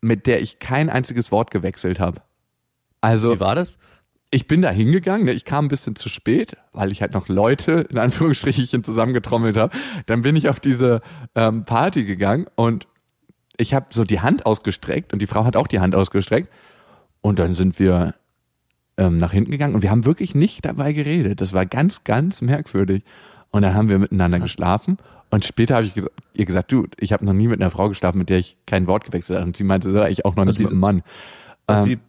[0.01, 2.23] mit der ich kein einziges Wort gewechselt habe.
[3.01, 3.79] Also Wie war das?
[4.31, 5.33] Ich bin da hingegangen, ne?
[5.33, 9.77] ich kam ein bisschen zu spät, weil ich halt noch Leute in Anführungsstrichen zusammengetrommelt habe.
[10.07, 11.01] Dann bin ich auf diese
[11.35, 12.87] ähm, Party gegangen und
[13.57, 16.49] ich habe so die Hand ausgestreckt und die Frau hat auch die Hand ausgestreckt
[17.21, 18.15] und dann sind wir
[18.97, 21.41] ähm, nach hinten gegangen und wir haben wirklich nicht dabei geredet.
[21.41, 23.03] Das war ganz, ganz merkwürdig.
[23.51, 24.99] Und dann haben wir miteinander geschlafen
[25.31, 25.95] und später habe ich
[26.35, 28.89] ihr gesagt, du, ich habe noch nie mit einer Frau geschlafen, mit der ich kein
[28.89, 29.47] Wort gewechselt habe.
[29.47, 31.03] Und sie meinte, so, ich auch noch nicht mit einem Mann.
[31.69, 31.85] Ähm,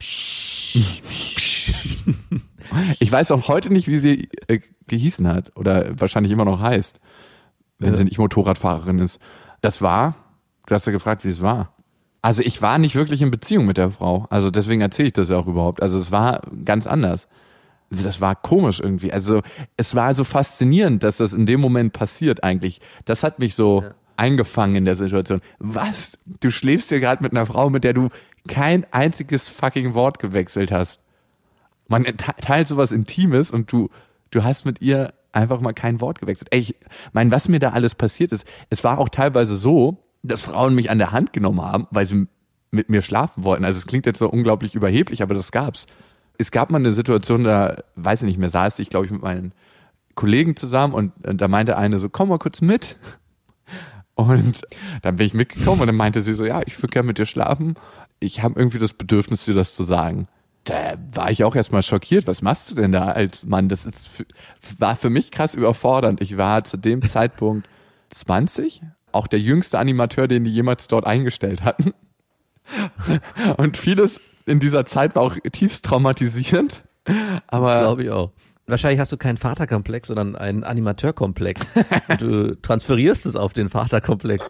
[3.00, 7.00] ich weiß auch heute nicht, wie sie äh, gehießen hat oder wahrscheinlich immer noch heißt,
[7.78, 7.96] wenn ja.
[7.96, 9.20] sie nicht Motorradfahrerin ist.
[9.62, 10.16] Das war,
[10.66, 11.74] du hast ja gefragt, wie es war.
[12.24, 14.26] Also ich war nicht wirklich in Beziehung mit der Frau.
[14.30, 15.82] Also deswegen erzähle ich das ja auch überhaupt.
[15.82, 17.28] Also es war ganz anders
[17.92, 19.12] das war komisch irgendwie.
[19.12, 19.42] Also
[19.76, 22.80] es war so faszinierend, dass das in dem Moment passiert eigentlich.
[23.06, 23.92] Das hat mich so ja.
[24.16, 25.42] eingefangen in der Situation.
[25.60, 26.18] Was?
[26.40, 28.10] Du schläfst hier gerade mit einer Frau, mit der du
[28.48, 31.02] kein einziges fucking Wort gewechselt hast.
[31.88, 33.90] Man teilt sowas Intimes und du,
[34.32, 36.48] du hast mit ihr einfach mal kein Wort gewechselt.
[36.52, 36.76] Ey, ich
[37.12, 40.90] meine, was mir da alles passiert ist, es war auch teilweise so, dass Frauen mich
[40.90, 42.28] an der Hand genommen haben, weil sie
[42.72, 43.66] mit mir schlafen wollten.
[43.66, 45.88] Also es klingt jetzt so unglaublich überheblich, aber das gab's
[46.42, 49.22] es gab mal eine Situation, da weiß ich nicht mehr, saß ich, glaube ich, mit
[49.22, 49.54] meinen
[50.16, 52.98] Kollegen zusammen und, und da meinte eine so, komm mal kurz mit.
[54.16, 54.62] Und
[55.02, 57.26] dann bin ich mitgekommen und dann meinte sie so, ja, ich würde gerne mit dir
[57.26, 57.76] schlafen.
[58.20, 60.28] Ich habe irgendwie das Bedürfnis, dir das zu sagen.
[60.66, 62.28] Da war ich auch erstmal schockiert.
[62.28, 63.68] Was machst du denn da als Mann?
[63.68, 64.10] Das ist,
[64.78, 66.22] war für mich krass überfordernd.
[66.22, 67.68] Ich war zu dem Zeitpunkt
[68.10, 71.94] 20, auch der jüngste Animateur, den die jemals dort eingestellt hatten.
[73.58, 76.84] Und vieles in dieser Zeit war auch tiefst traumatisierend.
[77.48, 78.32] Aber glaube ich auch.
[78.68, 81.74] Wahrscheinlich hast du keinen Vaterkomplex, sondern einen Animateurkomplex.
[82.20, 84.50] du transferierst es auf den Vaterkomplex.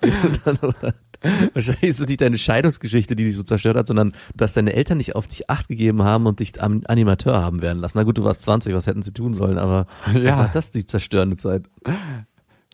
[1.54, 4.98] wahrscheinlich ist es nicht deine Scheidungsgeschichte, die dich so zerstört hat, sondern dass deine Eltern
[4.98, 7.98] nicht auf dich Acht gegeben haben und dich Animateur haben werden lassen.
[7.98, 10.38] Na gut, du warst 20, was hätten sie tun sollen, aber ja.
[10.38, 11.64] war das die zerstörende Zeit?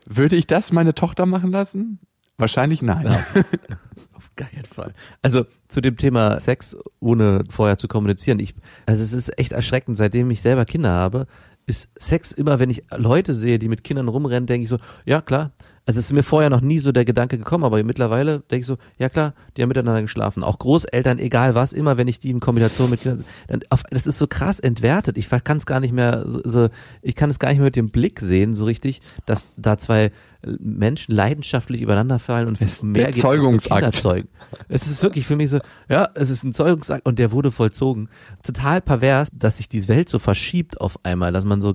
[0.06, 2.00] Würde ich das meine Tochter machen lassen?
[2.38, 3.06] Wahrscheinlich nein.
[3.06, 3.26] Ja.
[4.38, 4.94] gar keinen Fall.
[5.22, 8.40] Also zu dem Thema Sex, ohne vorher zu kommunizieren.
[8.40, 11.28] Ich, also es ist echt erschreckend, seitdem ich selber Kinder habe,
[11.66, 15.22] ist Sex immer, wenn ich Leute sehe, die mit Kindern rumrennen, denke ich so, ja
[15.22, 15.52] klar.
[15.86, 18.66] Also es ist mir vorher noch nie so der Gedanke gekommen, aber mittlerweile denke ich
[18.66, 20.44] so, ja klar, die haben miteinander geschlafen.
[20.44, 24.06] Auch Großeltern, egal was, immer wenn ich die in Kombination mit Kindern, dann auf, das
[24.06, 25.18] ist so krass entwertet.
[25.18, 26.68] Ich kann es gar nicht mehr so,
[27.02, 30.12] ich kann es gar nicht mehr mit dem Blick sehen, so richtig, dass da zwei
[30.60, 33.96] Menschen leidenschaftlich übereinander fallen und Es mehr nur Zeugungsakt.
[33.96, 34.30] Zeugen.
[34.68, 38.10] Es ist wirklich für mich so, ja, es ist ein Zeugungsakt und der wurde vollzogen.
[38.44, 41.74] Total pervers, dass sich die Welt so verschiebt auf einmal, dass man so,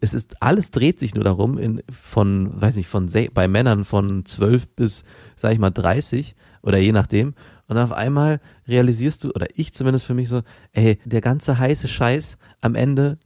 [0.00, 4.24] es ist, alles dreht sich nur darum, in, von, weiß nicht, von, bei Männern von
[4.24, 5.04] 12 bis,
[5.36, 7.34] sag ich mal, 30 oder je nachdem.
[7.66, 11.88] Und auf einmal realisierst du, oder ich zumindest für mich so, ey, der ganze heiße
[11.88, 13.18] Scheiß am Ende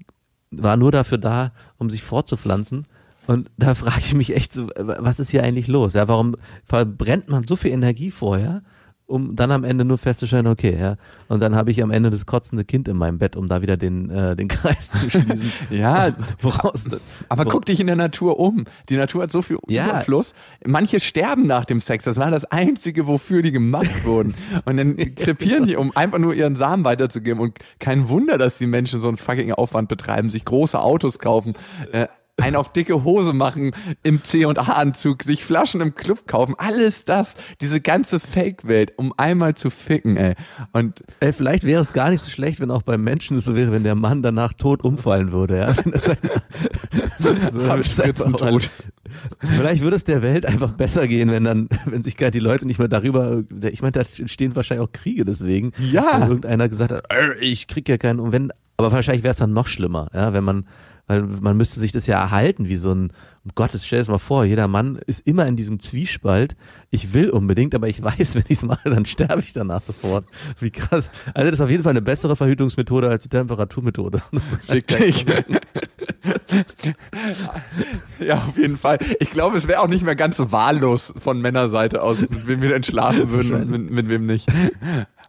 [0.50, 2.86] war nur dafür da, um sich fortzupflanzen.
[3.28, 5.92] Und da frage ich mich echt so, was ist hier eigentlich los?
[5.92, 8.62] Ja, warum verbrennt man so viel Energie vorher,
[9.04, 10.96] um dann am Ende nur festzustellen, okay, ja.
[11.28, 13.76] Und dann habe ich am Ende das kotzende Kind in meinem Bett, um da wieder
[13.76, 15.52] den, äh, den Kreis zu schließen.
[15.70, 16.86] Ja, Woraus,
[17.28, 18.64] aber wo- guck dich in der Natur um.
[18.88, 19.84] Die Natur hat so viel Ja.
[19.90, 20.34] Überfluss.
[20.66, 22.04] Manche sterben nach dem Sex.
[22.04, 24.34] Das war das Einzige, wofür die gemacht wurden.
[24.64, 27.40] Und dann krepieren die, um einfach nur ihren Samen weiterzugeben.
[27.40, 31.54] Und kein Wunder, dass die Menschen so einen fucking Aufwand betreiben, sich große Autos kaufen,
[31.92, 32.08] äh,
[32.40, 33.72] einen auf dicke Hose machen
[34.02, 36.54] im C&A-Anzug, sich Flaschen im Club kaufen.
[36.58, 40.34] Alles das, diese ganze Fake-Welt, um einmal zu ficken, ey.
[40.72, 43.54] Und Ey, vielleicht wäre es gar nicht so schlecht, wenn auch beim Menschen es so
[43.54, 45.76] wäre, wenn der Mann danach tot umfallen würde, ja.
[45.84, 46.18] Wenn das ein,
[47.18, 48.58] so.
[49.40, 52.66] Vielleicht würde es der Welt einfach besser gehen, wenn dann, wenn sich gerade die Leute
[52.66, 55.72] nicht mehr darüber, ich meine, da entstehen wahrscheinlich auch Kriege deswegen.
[55.78, 56.20] Ja.
[56.20, 59.38] Wenn irgendeiner gesagt hat, "Äh, ich krieg ja keinen, und wenn, aber wahrscheinlich wäre es
[59.38, 60.66] dann noch schlimmer, ja, wenn man,
[61.08, 63.12] weil man müsste sich das ja erhalten, wie so ein,
[63.44, 66.54] um Gottes, stell es mal vor, jeder Mann ist immer in diesem Zwiespalt,
[66.90, 70.26] ich will unbedingt, aber ich weiß, wenn ich es mache, dann sterbe ich danach sofort.
[70.60, 71.10] Wie krass.
[71.34, 74.22] Also das ist auf jeden Fall eine bessere Verhütungsmethode als die Temperaturmethode.
[74.68, 75.24] Fick dich.
[78.20, 78.98] ja, auf jeden Fall.
[79.18, 82.60] Ich glaube, es wäre auch nicht mehr ganz so wahllos von Männerseite aus, mit wem
[82.60, 84.46] wir denn schlafen würden und mit, mit wem nicht.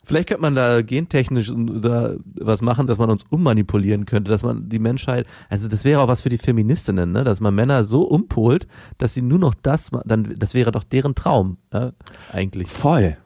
[0.10, 4.67] Vielleicht könnte man da gentechnisch da was machen, dass man uns ummanipulieren könnte, dass man
[4.67, 7.24] die Menschheit, also das wäre auch was für die Feministinnen, ne?
[7.24, 8.65] dass man Männer so umpolt,
[8.98, 11.91] dass sie nur noch das, dann, das wäre doch deren Traum, ja?
[12.32, 12.69] eigentlich.
[12.69, 13.17] Voll.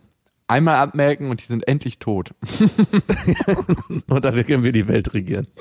[0.47, 2.33] Einmal abmelken und die sind endlich tot.
[4.07, 5.47] Und dann können wir die Welt regieren.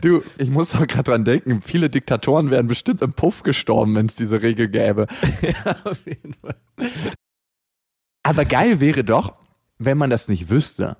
[0.00, 4.06] Du, ich muss auch gerade dran denken, viele Diktatoren wären bestimmt im Puff gestorben, wenn
[4.06, 5.06] es diese Regel gäbe.
[5.42, 6.56] ja, auf jeden Fall.
[8.26, 9.34] Aber geil wäre doch,
[9.78, 10.96] wenn man das nicht wüsste.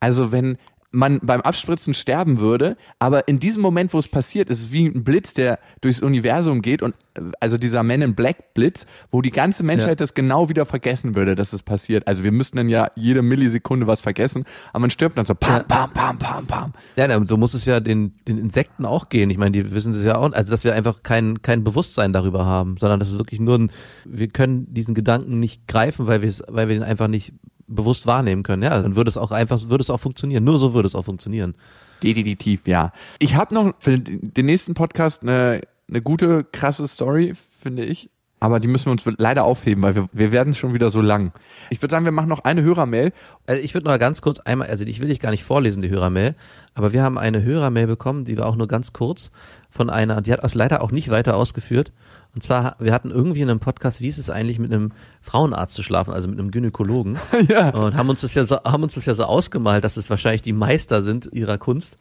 [0.00, 0.58] Also wenn
[0.90, 4.86] man beim Abspritzen sterben würde, aber in diesem Moment, wo es passiert, ist es wie
[4.86, 9.20] ein Blitz, der durchs Universum geht und äh, also dieser Man in Black Blitz, wo
[9.22, 9.94] die ganze Menschheit Ja.
[9.96, 12.06] das genau wieder vergessen würde, dass es passiert.
[12.06, 15.56] Also wir müssten dann ja jede Millisekunde was vergessen, aber man stirbt dann so pam,
[15.56, 15.62] Ja.
[15.64, 16.72] pam, pam, pam, pam.
[16.96, 19.28] Ja, so muss es ja den, den Insekten auch gehen.
[19.30, 22.46] Ich meine, die wissen es ja auch, also dass wir einfach kein, kein Bewusstsein darüber
[22.46, 23.70] haben, sondern das ist wirklich nur ein,
[24.04, 27.32] wir können diesen Gedanken nicht greifen, weil wir es, weil wir ihn einfach nicht
[27.68, 28.62] bewusst wahrnehmen können.
[28.62, 30.44] Ja, dann würde es auch einfach, würde es auch funktionieren.
[30.44, 31.54] Nur so würde es auch funktionieren.
[32.02, 32.92] Definitiv, ja.
[33.18, 38.10] Ich habe noch für den nächsten Podcast eine, eine gute, krasse Story, finde ich.
[38.38, 41.32] Aber die müssen wir uns leider aufheben, weil wir, wir werden schon wieder so lang.
[41.70, 43.12] Ich würde sagen, wir machen noch eine Hörermail.
[43.46, 45.88] Also ich würde noch ganz kurz einmal, also ich will dich gar nicht vorlesen, die
[45.88, 46.34] Hörermail,
[46.74, 49.30] aber wir haben eine Hörermail bekommen, die war auch nur ganz kurz
[49.70, 51.92] von einer, die hat das leider auch nicht weiter ausgeführt.
[52.36, 55.74] Und zwar, wir hatten irgendwie in einem Podcast, wie ist es eigentlich mit einem Frauenarzt
[55.74, 57.18] zu schlafen, also mit einem Gynäkologen.
[57.48, 57.70] Ja.
[57.70, 60.42] Und haben uns das ja so, haben uns das ja so ausgemalt, dass es wahrscheinlich
[60.42, 61.96] die Meister sind ihrer Kunst.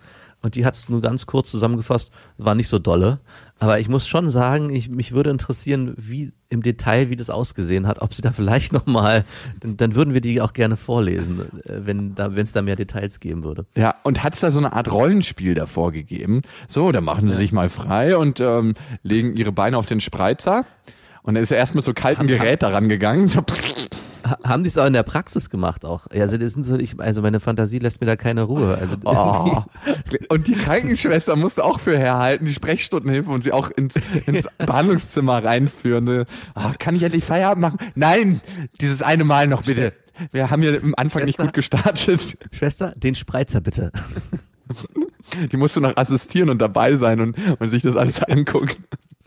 [0.45, 3.19] Und die hat es nur ganz kurz zusammengefasst, war nicht so dolle.
[3.58, 7.88] Aber ich muss schon sagen, ich, mich würde interessieren, wie im Detail, wie das ausgesehen
[7.88, 9.25] hat, ob sie da vielleicht nochmal,
[9.62, 12.75] dann, dann würden wir die auch gerne vorlesen, äh, wenn da, wenn es da mehr
[12.75, 13.65] Details geben würde.
[13.75, 16.43] Ja, und hat es da so eine Art Rollenspiel davor gegeben?
[16.67, 20.67] So, da machen sie sich mal frei und ähm, legen ihre Beine auf den Spreizer.
[21.23, 23.27] Und dann ist er erst mit so kaltem Gerät daran gegangen.
[23.29, 23.41] So,
[24.43, 26.07] Haben die es auch in der Praxis gemacht auch?
[26.11, 28.75] Ja, Also das sind so, ich, also meine Fantasie lässt mir da keine Ruhe.
[28.75, 29.61] Also oh.
[30.29, 35.43] Und die Krankenschwester musste auch für herhalten, die Sprechstundenhilfe und sie auch ins, ins Behandlungszimmer
[35.43, 36.25] reinführen.
[36.55, 37.77] Oh, kann ich endlich Feierabend machen?
[37.93, 38.41] Nein,
[38.81, 39.93] dieses eine Mal noch bitte.
[40.31, 41.43] Wir haben hier am Anfang nicht Schwester?
[41.45, 42.38] gut gestartet.
[42.51, 43.91] Schwester, den Spreizer bitte.
[45.51, 48.83] Die musste noch assistieren und dabei sein und, und sich das alles angucken.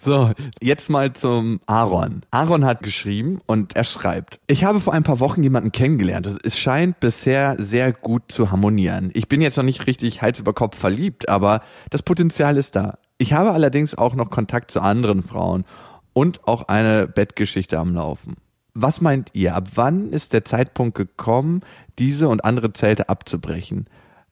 [0.09, 2.23] So, jetzt mal zum Aaron.
[2.31, 6.41] Aaron hat geschrieben und er schreibt, ich habe vor ein paar Wochen jemanden kennengelernt.
[6.45, 9.11] Es scheint bisher sehr gut zu harmonieren.
[9.13, 12.97] Ich bin jetzt noch nicht richtig Hals über Kopf verliebt, aber das Potenzial ist da.
[13.19, 15.67] Ich habe allerdings auch noch Kontakt zu anderen Frauen
[16.15, 18.37] und auch eine Bettgeschichte am Laufen.
[18.73, 19.55] Was meint ihr?
[19.55, 21.61] Ab wann ist der Zeitpunkt gekommen,
[21.99, 23.91] diese und andere Zelte abzubrechen?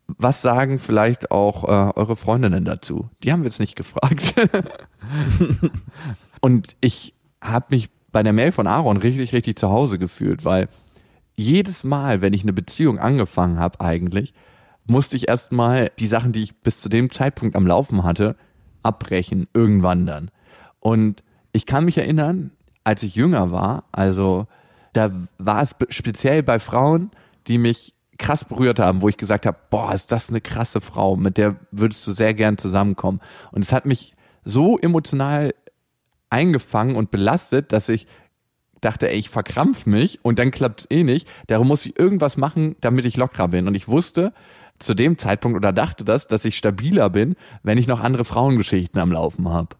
[0.09, 3.11] Was sagen vielleicht auch äh, eure Freundinnen dazu?
[3.23, 4.35] Die haben wir jetzt nicht gefragt.
[6.41, 10.69] und ich habe mich bei der Mail von Aaron richtig, richtig zu Hause gefühlt, weil
[11.35, 14.33] jedes Mal, wenn ich eine Beziehung angefangen habe, eigentlich,
[14.87, 18.37] musste ich erstmal die Sachen, die ich bis zu dem Zeitpunkt am Laufen hatte,
[18.83, 20.31] abbrechen, irgendwann dann.
[20.81, 22.53] Und ich kann mich erinnern,
[22.85, 24.47] als ich jünger war, also
[24.93, 27.11] da war es speziell bei Frauen,
[27.49, 31.17] die mich krass berührt haben, wo ich gesagt habe, boah, ist das eine krasse Frau,
[31.17, 33.21] mit der würdest du sehr gern zusammenkommen.
[33.53, 34.15] Und es hat mich
[34.45, 35.55] so emotional
[36.31, 38.07] eingefangen und belastet, dass ich
[38.81, 41.27] dachte, ey, ich verkrampf mich und dann klappt es eh nicht.
[41.47, 43.67] Darum muss ich irgendwas machen, damit ich lockerer bin.
[43.67, 44.33] Und ich wusste
[44.79, 49.01] zu dem Zeitpunkt oder dachte das, dass ich stabiler bin, wenn ich noch andere Frauengeschichten
[49.01, 49.77] am Laufen habe.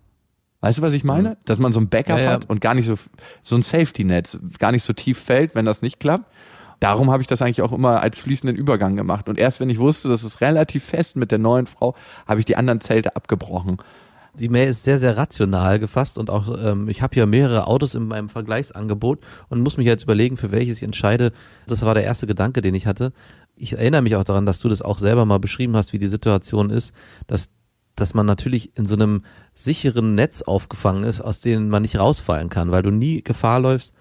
[0.61, 1.31] Weißt du, was ich meine?
[1.31, 1.37] Mhm.
[1.45, 2.31] Dass man so ein Backup ja, ja.
[2.33, 2.95] hat und gar nicht so,
[3.43, 6.33] so ein Safety-Netz, gar nicht so tief fällt, wenn das nicht klappt.
[6.81, 9.29] Darum habe ich das eigentlich auch immer als fließenden Übergang gemacht.
[9.29, 11.95] Und erst wenn ich wusste, das ist relativ fest mit der neuen Frau,
[12.27, 13.79] habe ich die anderen Zelte abgebrochen.
[14.39, 17.95] Die Mail ist sehr, sehr rational gefasst und auch, ähm, ich habe ja mehrere Autos
[17.95, 21.33] in meinem Vergleichsangebot und muss mich jetzt überlegen, für welches ich entscheide.
[21.67, 23.15] Das war der erste Gedanke, den ich hatte.
[23.57, 26.07] Ich erinnere mich auch daran, dass du das auch selber mal beschrieben hast, wie die
[26.07, 26.93] Situation ist,
[27.27, 27.49] dass
[27.97, 29.23] dass man natürlich in so einem
[29.55, 33.95] sicheren Netz aufgefangen ist, aus dem man nicht rausfallen kann, weil du nie Gefahr läufst.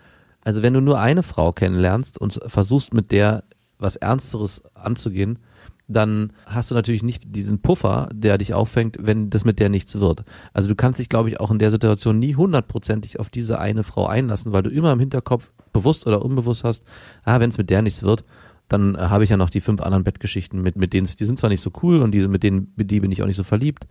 [0.46, 3.44] Also wenn du nur eine Frau kennenlernst und versuchst mit der
[3.78, 5.40] was Ernsteres anzugehen,
[5.88, 10.00] dann hast du natürlich nicht diesen Puffer, der dich auffängt, wenn das mit der nichts
[10.00, 10.24] wird.
[10.54, 13.84] Also du kannst dich, glaube ich, auch in der Situation nie hundertprozentig auf diese eine
[13.84, 16.86] Frau einlassen, weil du immer im Hinterkopf bewusst oder unbewusst hast,
[17.24, 18.24] ah, wenn es mit der nichts wird,
[18.68, 21.38] dann äh, habe ich ja noch die fünf anderen Bettgeschichten mit, mit denen, die sind
[21.38, 23.44] zwar nicht so cool und diese, mit denen, mit die bin ich auch nicht so
[23.44, 23.86] verliebt,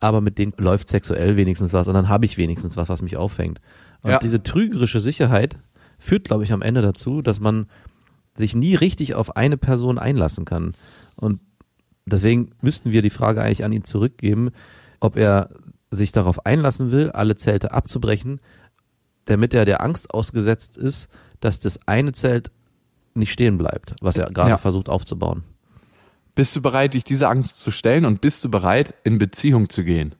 [0.00, 3.16] aber mit denen läuft sexuell wenigstens was und dann habe ich wenigstens was, was mich
[3.16, 3.60] auffängt.
[4.02, 4.18] Und ja.
[4.18, 5.56] diese trügerische Sicherheit
[5.98, 7.66] führt, glaube ich, am Ende dazu, dass man
[8.36, 10.76] sich nie richtig auf eine Person einlassen kann.
[11.16, 11.40] Und
[12.06, 14.50] deswegen müssten wir die Frage eigentlich an ihn zurückgeben,
[15.00, 15.50] ob er
[15.90, 18.40] sich darauf einlassen will, alle Zelte abzubrechen,
[19.26, 21.08] damit er der Angst ausgesetzt ist,
[21.40, 22.50] dass das eine Zelt
[23.14, 24.58] nicht stehen bleibt, was er gerade ja.
[24.58, 25.44] versucht aufzubauen.
[26.34, 29.84] Bist du bereit, dich dieser Angst zu stellen und bist du bereit, in Beziehung zu
[29.84, 30.16] gehen?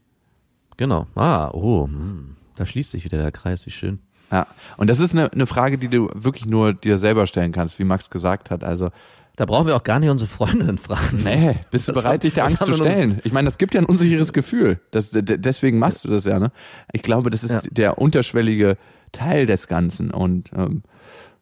[0.76, 1.08] Genau.
[1.16, 2.36] Ah, oh, hm.
[2.54, 3.98] da schließt sich wieder der Kreis, wie schön.
[4.34, 7.78] Ja, und das ist eine, eine Frage, die du wirklich nur dir selber stellen kannst,
[7.78, 8.64] wie Max gesagt hat.
[8.64, 8.90] Also
[9.36, 11.22] da brauchen wir auch gar nicht unsere Freundinnen fragen.
[11.22, 13.20] Nee, bist du das bereit, dich der Angst zu stellen?
[13.22, 14.80] Ich meine, das gibt ja ein unsicheres Gefühl.
[14.90, 16.50] Das, deswegen machst du das ja, ne?
[16.92, 17.60] Ich glaube, das ist ja.
[17.70, 18.76] der unterschwellige
[19.12, 20.10] Teil des Ganzen.
[20.10, 20.82] Und ähm,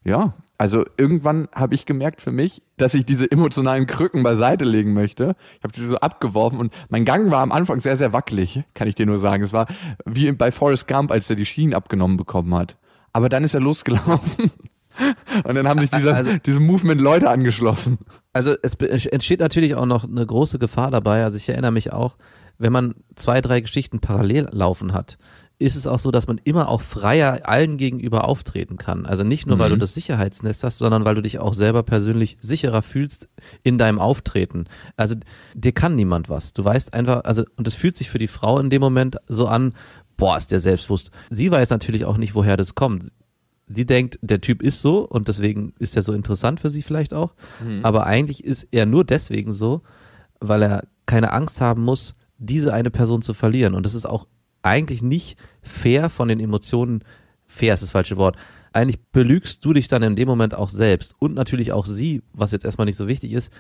[0.04, 4.92] ja, also irgendwann habe ich gemerkt für mich, dass ich diese emotionalen Krücken beiseite legen
[4.92, 5.34] möchte.
[5.58, 8.86] Ich habe sie so abgeworfen und mein Gang war am Anfang sehr, sehr wackelig, kann
[8.86, 9.42] ich dir nur sagen.
[9.42, 9.66] Es war
[10.04, 12.76] wie bei Forrest Gump, als er die Schienen abgenommen bekommen hat.
[13.12, 14.50] Aber dann ist er losgelaufen.
[15.44, 17.98] Und dann haben sich diese, also, diesem Movement Leute angeschlossen.
[18.32, 21.24] Also es entsteht natürlich auch noch eine große Gefahr dabei.
[21.24, 22.16] Also ich erinnere mich auch,
[22.58, 25.16] wenn man zwei, drei Geschichten parallel laufen hat,
[25.58, 29.06] ist es auch so, dass man immer auch freier allen gegenüber auftreten kann.
[29.06, 29.60] Also nicht nur, mhm.
[29.60, 29.80] weil du mhm.
[29.80, 33.28] das Sicherheitsnest hast, sondern weil du dich auch selber persönlich sicherer fühlst
[33.62, 34.64] in deinem Auftreten.
[34.96, 35.14] Also
[35.54, 36.52] dir kann niemand was.
[36.52, 39.46] Du weißt einfach, also, und es fühlt sich für die Frau in dem Moment so
[39.46, 39.72] an,
[40.22, 41.10] boah, ist der selbstbewusst.
[41.30, 43.10] Sie weiß natürlich auch nicht, woher das kommt.
[43.66, 47.12] Sie denkt, der Typ ist so und deswegen ist er so interessant für sie vielleicht
[47.12, 47.34] auch.
[47.60, 47.80] Mhm.
[47.82, 49.82] Aber eigentlich ist er nur deswegen so,
[50.38, 53.74] weil er keine Angst haben muss, diese eine Person zu verlieren.
[53.74, 54.28] Und das ist auch
[54.62, 57.02] eigentlich nicht fair von den Emotionen,
[57.48, 58.36] fair ist das falsche Wort,
[58.72, 62.52] eigentlich belügst du dich dann in dem Moment auch selbst und natürlich auch sie, was
[62.52, 63.52] jetzt erstmal nicht so wichtig ist,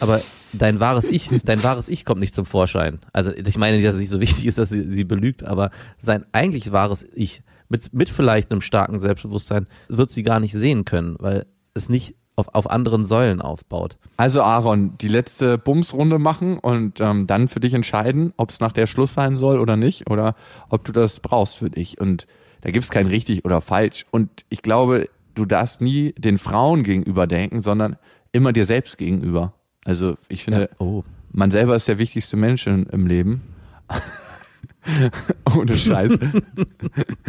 [0.00, 0.20] aber
[0.52, 3.00] dein wahres Ich, dein wahres Ich kommt nicht zum Vorschein.
[3.12, 5.70] Also ich meine nicht, dass es nicht so wichtig ist, dass sie sie belügt, aber
[5.98, 10.84] sein eigentlich wahres Ich mit, mit vielleicht einem starken Selbstbewusstsein wird sie gar nicht sehen
[10.84, 13.96] können, weil es nicht auf, auf anderen Säulen aufbaut.
[14.16, 18.72] Also Aaron, die letzte Bumsrunde machen und ähm, dann für dich entscheiden, ob es nach
[18.72, 20.34] der Schluss sein soll oder nicht oder
[20.68, 22.00] ob du das brauchst für dich.
[22.00, 22.26] Und
[22.62, 24.06] da gibt es kein richtig oder falsch.
[24.10, 27.96] Und ich glaube, du darfst nie den Frauen gegenüber denken, sondern
[28.32, 29.54] immer dir selbst gegenüber.
[29.84, 30.68] Also ich finde, ja.
[30.78, 31.04] oh.
[31.32, 33.42] man selber ist der wichtigste Mensch in, im Leben.
[35.56, 36.12] Ohne Scheiß.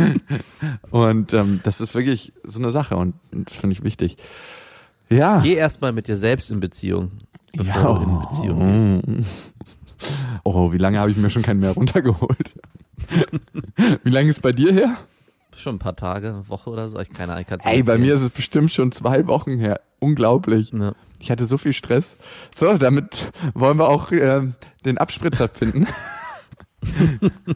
[0.91, 4.17] und ähm, das ist wirklich so eine Sache und das finde ich wichtig.
[5.09, 5.39] Ja.
[5.39, 7.11] Geh erstmal mit dir selbst in Beziehung,
[7.53, 7.99] bevor ja.
[7.99, 9.29] du in Beziehung gehst.
[10.43, 12.53] Oh, wie lange habe ich mir schon keinen mehr runtergeholt?
[14.03, 14.97] wie lange ist bei dir her?
[15.55, 16.99] Schon ein paar Tage, eine Woche oder so.
[16.99, 17.45] Ich keine Ahnung.
[17.63, 19.81] Ey, bei mir ist es bestimmt schon zwei Wochen her.
[19.99, 20.71] Unglaublich.
[20.71, 20.93] Ja.
[21.19, 22.15] Ich hatte so viel Stress.
[22.55, 24.41] So, damit wollen wir auch äh,
[24.85, 25.87] den Abspritzer finden.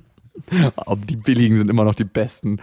[0.76, 2.60] Aber die billigen sind immer noch die besten.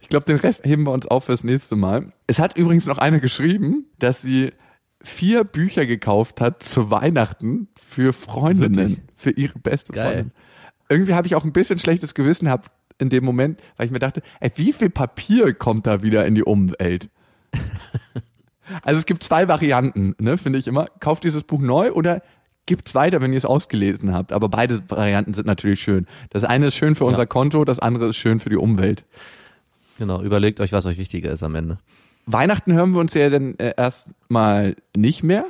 [0.00, 2.12] Ich glaube, den Rest heben wir uns auf fürs nächste Mal.
[2.26, 4.52] Es hat übrigens noch eine geschrieben, dass sie
[5.02, 9.00] vier Bücher gekauft hat zu Weihnachten für Freundinnen, Wirklich?
[9.16, 10.04] für ihre beste Geil.
[10.04, 10.32] Freundin.
[10.88, 13.98] Irgendwie habe ich auch ein bisschen schlechtes Gewissen gehabt in dem Moment, weil ich mir
[13.98, 17.08] dachte, ey, wie viel Papier kommt da wieder in die Umwelt?
[18.82, 20.86] also es gibt zwei Varianten, ne, finde ich immer.
[21.00, 22.22] Kauft dieses Buch neu oder
[22.66, 24.32] gibt's weiter, wenn ihr es ausgelesen habt.
[24.32, 26.06] Aber beide Varianten sind natürlich schön.
[26.30, 29.04] Das eine ist schön für unser Konto, das andere ist schön für die Umwelt.
[29.98, 31.78] Genau, überlegt euch, was euch wichtiger ist am Ende.
[32.26, 35.44] Weihnachten hören wir uns ja dann äh, erstmal nicht mehr.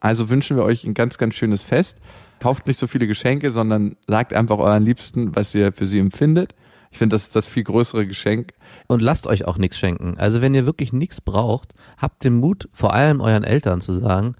[0.00, 1.98] Also wünschen wir euch ein ganz, ganz schönes Fest.
[2.40, 6.54] Kauft nicht so viele Geschenke, sondern sagt einfach euren Liebsten, was ihr für sie empfindet.
[6.90, 8.54] Ich finde, das ist das viel größere Geschenk.
[8.86, 10.16] Und lasst euch auch nichts schenken.
[10.18, 14.34] Also wenn ihr wirklich nichts braucht, habt den Mut, vor allem euren Eltern zu sagen,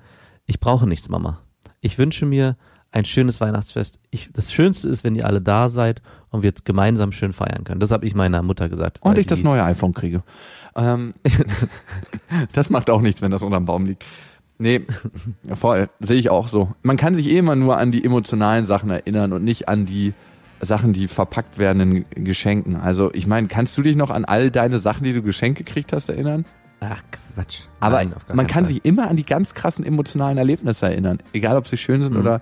[0.47, 1.41] ich brauche nichts, Mama.
[1.81, 2.57] Ich wünsche mir
[2.91, 3.99] ein schönes Weihnachtsfest.
[4.11, 7.65] Ich, das Schönste ist, wenn ihr alle da seid und wir jetzt gemeinsam schön feiern
[7.65, 7.81] können.
[7.81, 9.01] Das habe ich meiner Mutter gesagt.
[9.03, 10.23] Und ich das neue iPhone kriege.
[10.75, 11.15] Ähm,
[12.53, 14.05] das macht auch nichts, wenn das unterm Baum liegt.
[14.61, 14.83] Nee,
[15.55, 16.73] voll, sehe ich auch so.
[16.83, 20.15] Man kann sich eh immer nur an die emotionalen Sachen erinnern und nicht an die
[20.61, 22.77] Sachen, die verpackt werden in Geschenken.
[22.77, 25.93] Also ich meine, kannst du dich noch an all deine Sachen, die du geschenkt gekriegt
[25.93, 26.45] hast, erinnern?
[26.81, 27.03] Ach
[27.35, 27.63] Quatsch.
[27.81, 28.75] Aber Nein, man kann Fall.
[28.75, 32.21] sich immer an die ganz krassen emotionalen Erlebnisse erinnern, egal ob sie schön sind mhm.
[32.21, 32.41] oder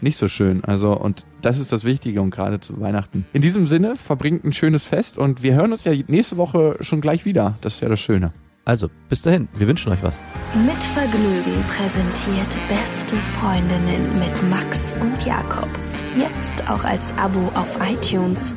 [0.00, 0.64] nicht so schön.
[0.64, 3.26] Also und das ist das Wichtige und gerade zu Weihnachten.
[3.32, 7.00] In diesem Sinne verbringt ein schönes Fest und wir hören uns ja nächste Woche schon
[7.00, 7.54] gleich wieder.
[7.60, 8.32] Das ist ja das Schöne.
[8.66, 10.18] Also, bis dahin, wir wünschen euch was.
[10.66, 15.68] Mit Vergnügen präsentiert Beste Freundinnen mit Max und Jakob.
[16.18, 18.56] Jetzt auch als Abo auf iTunes.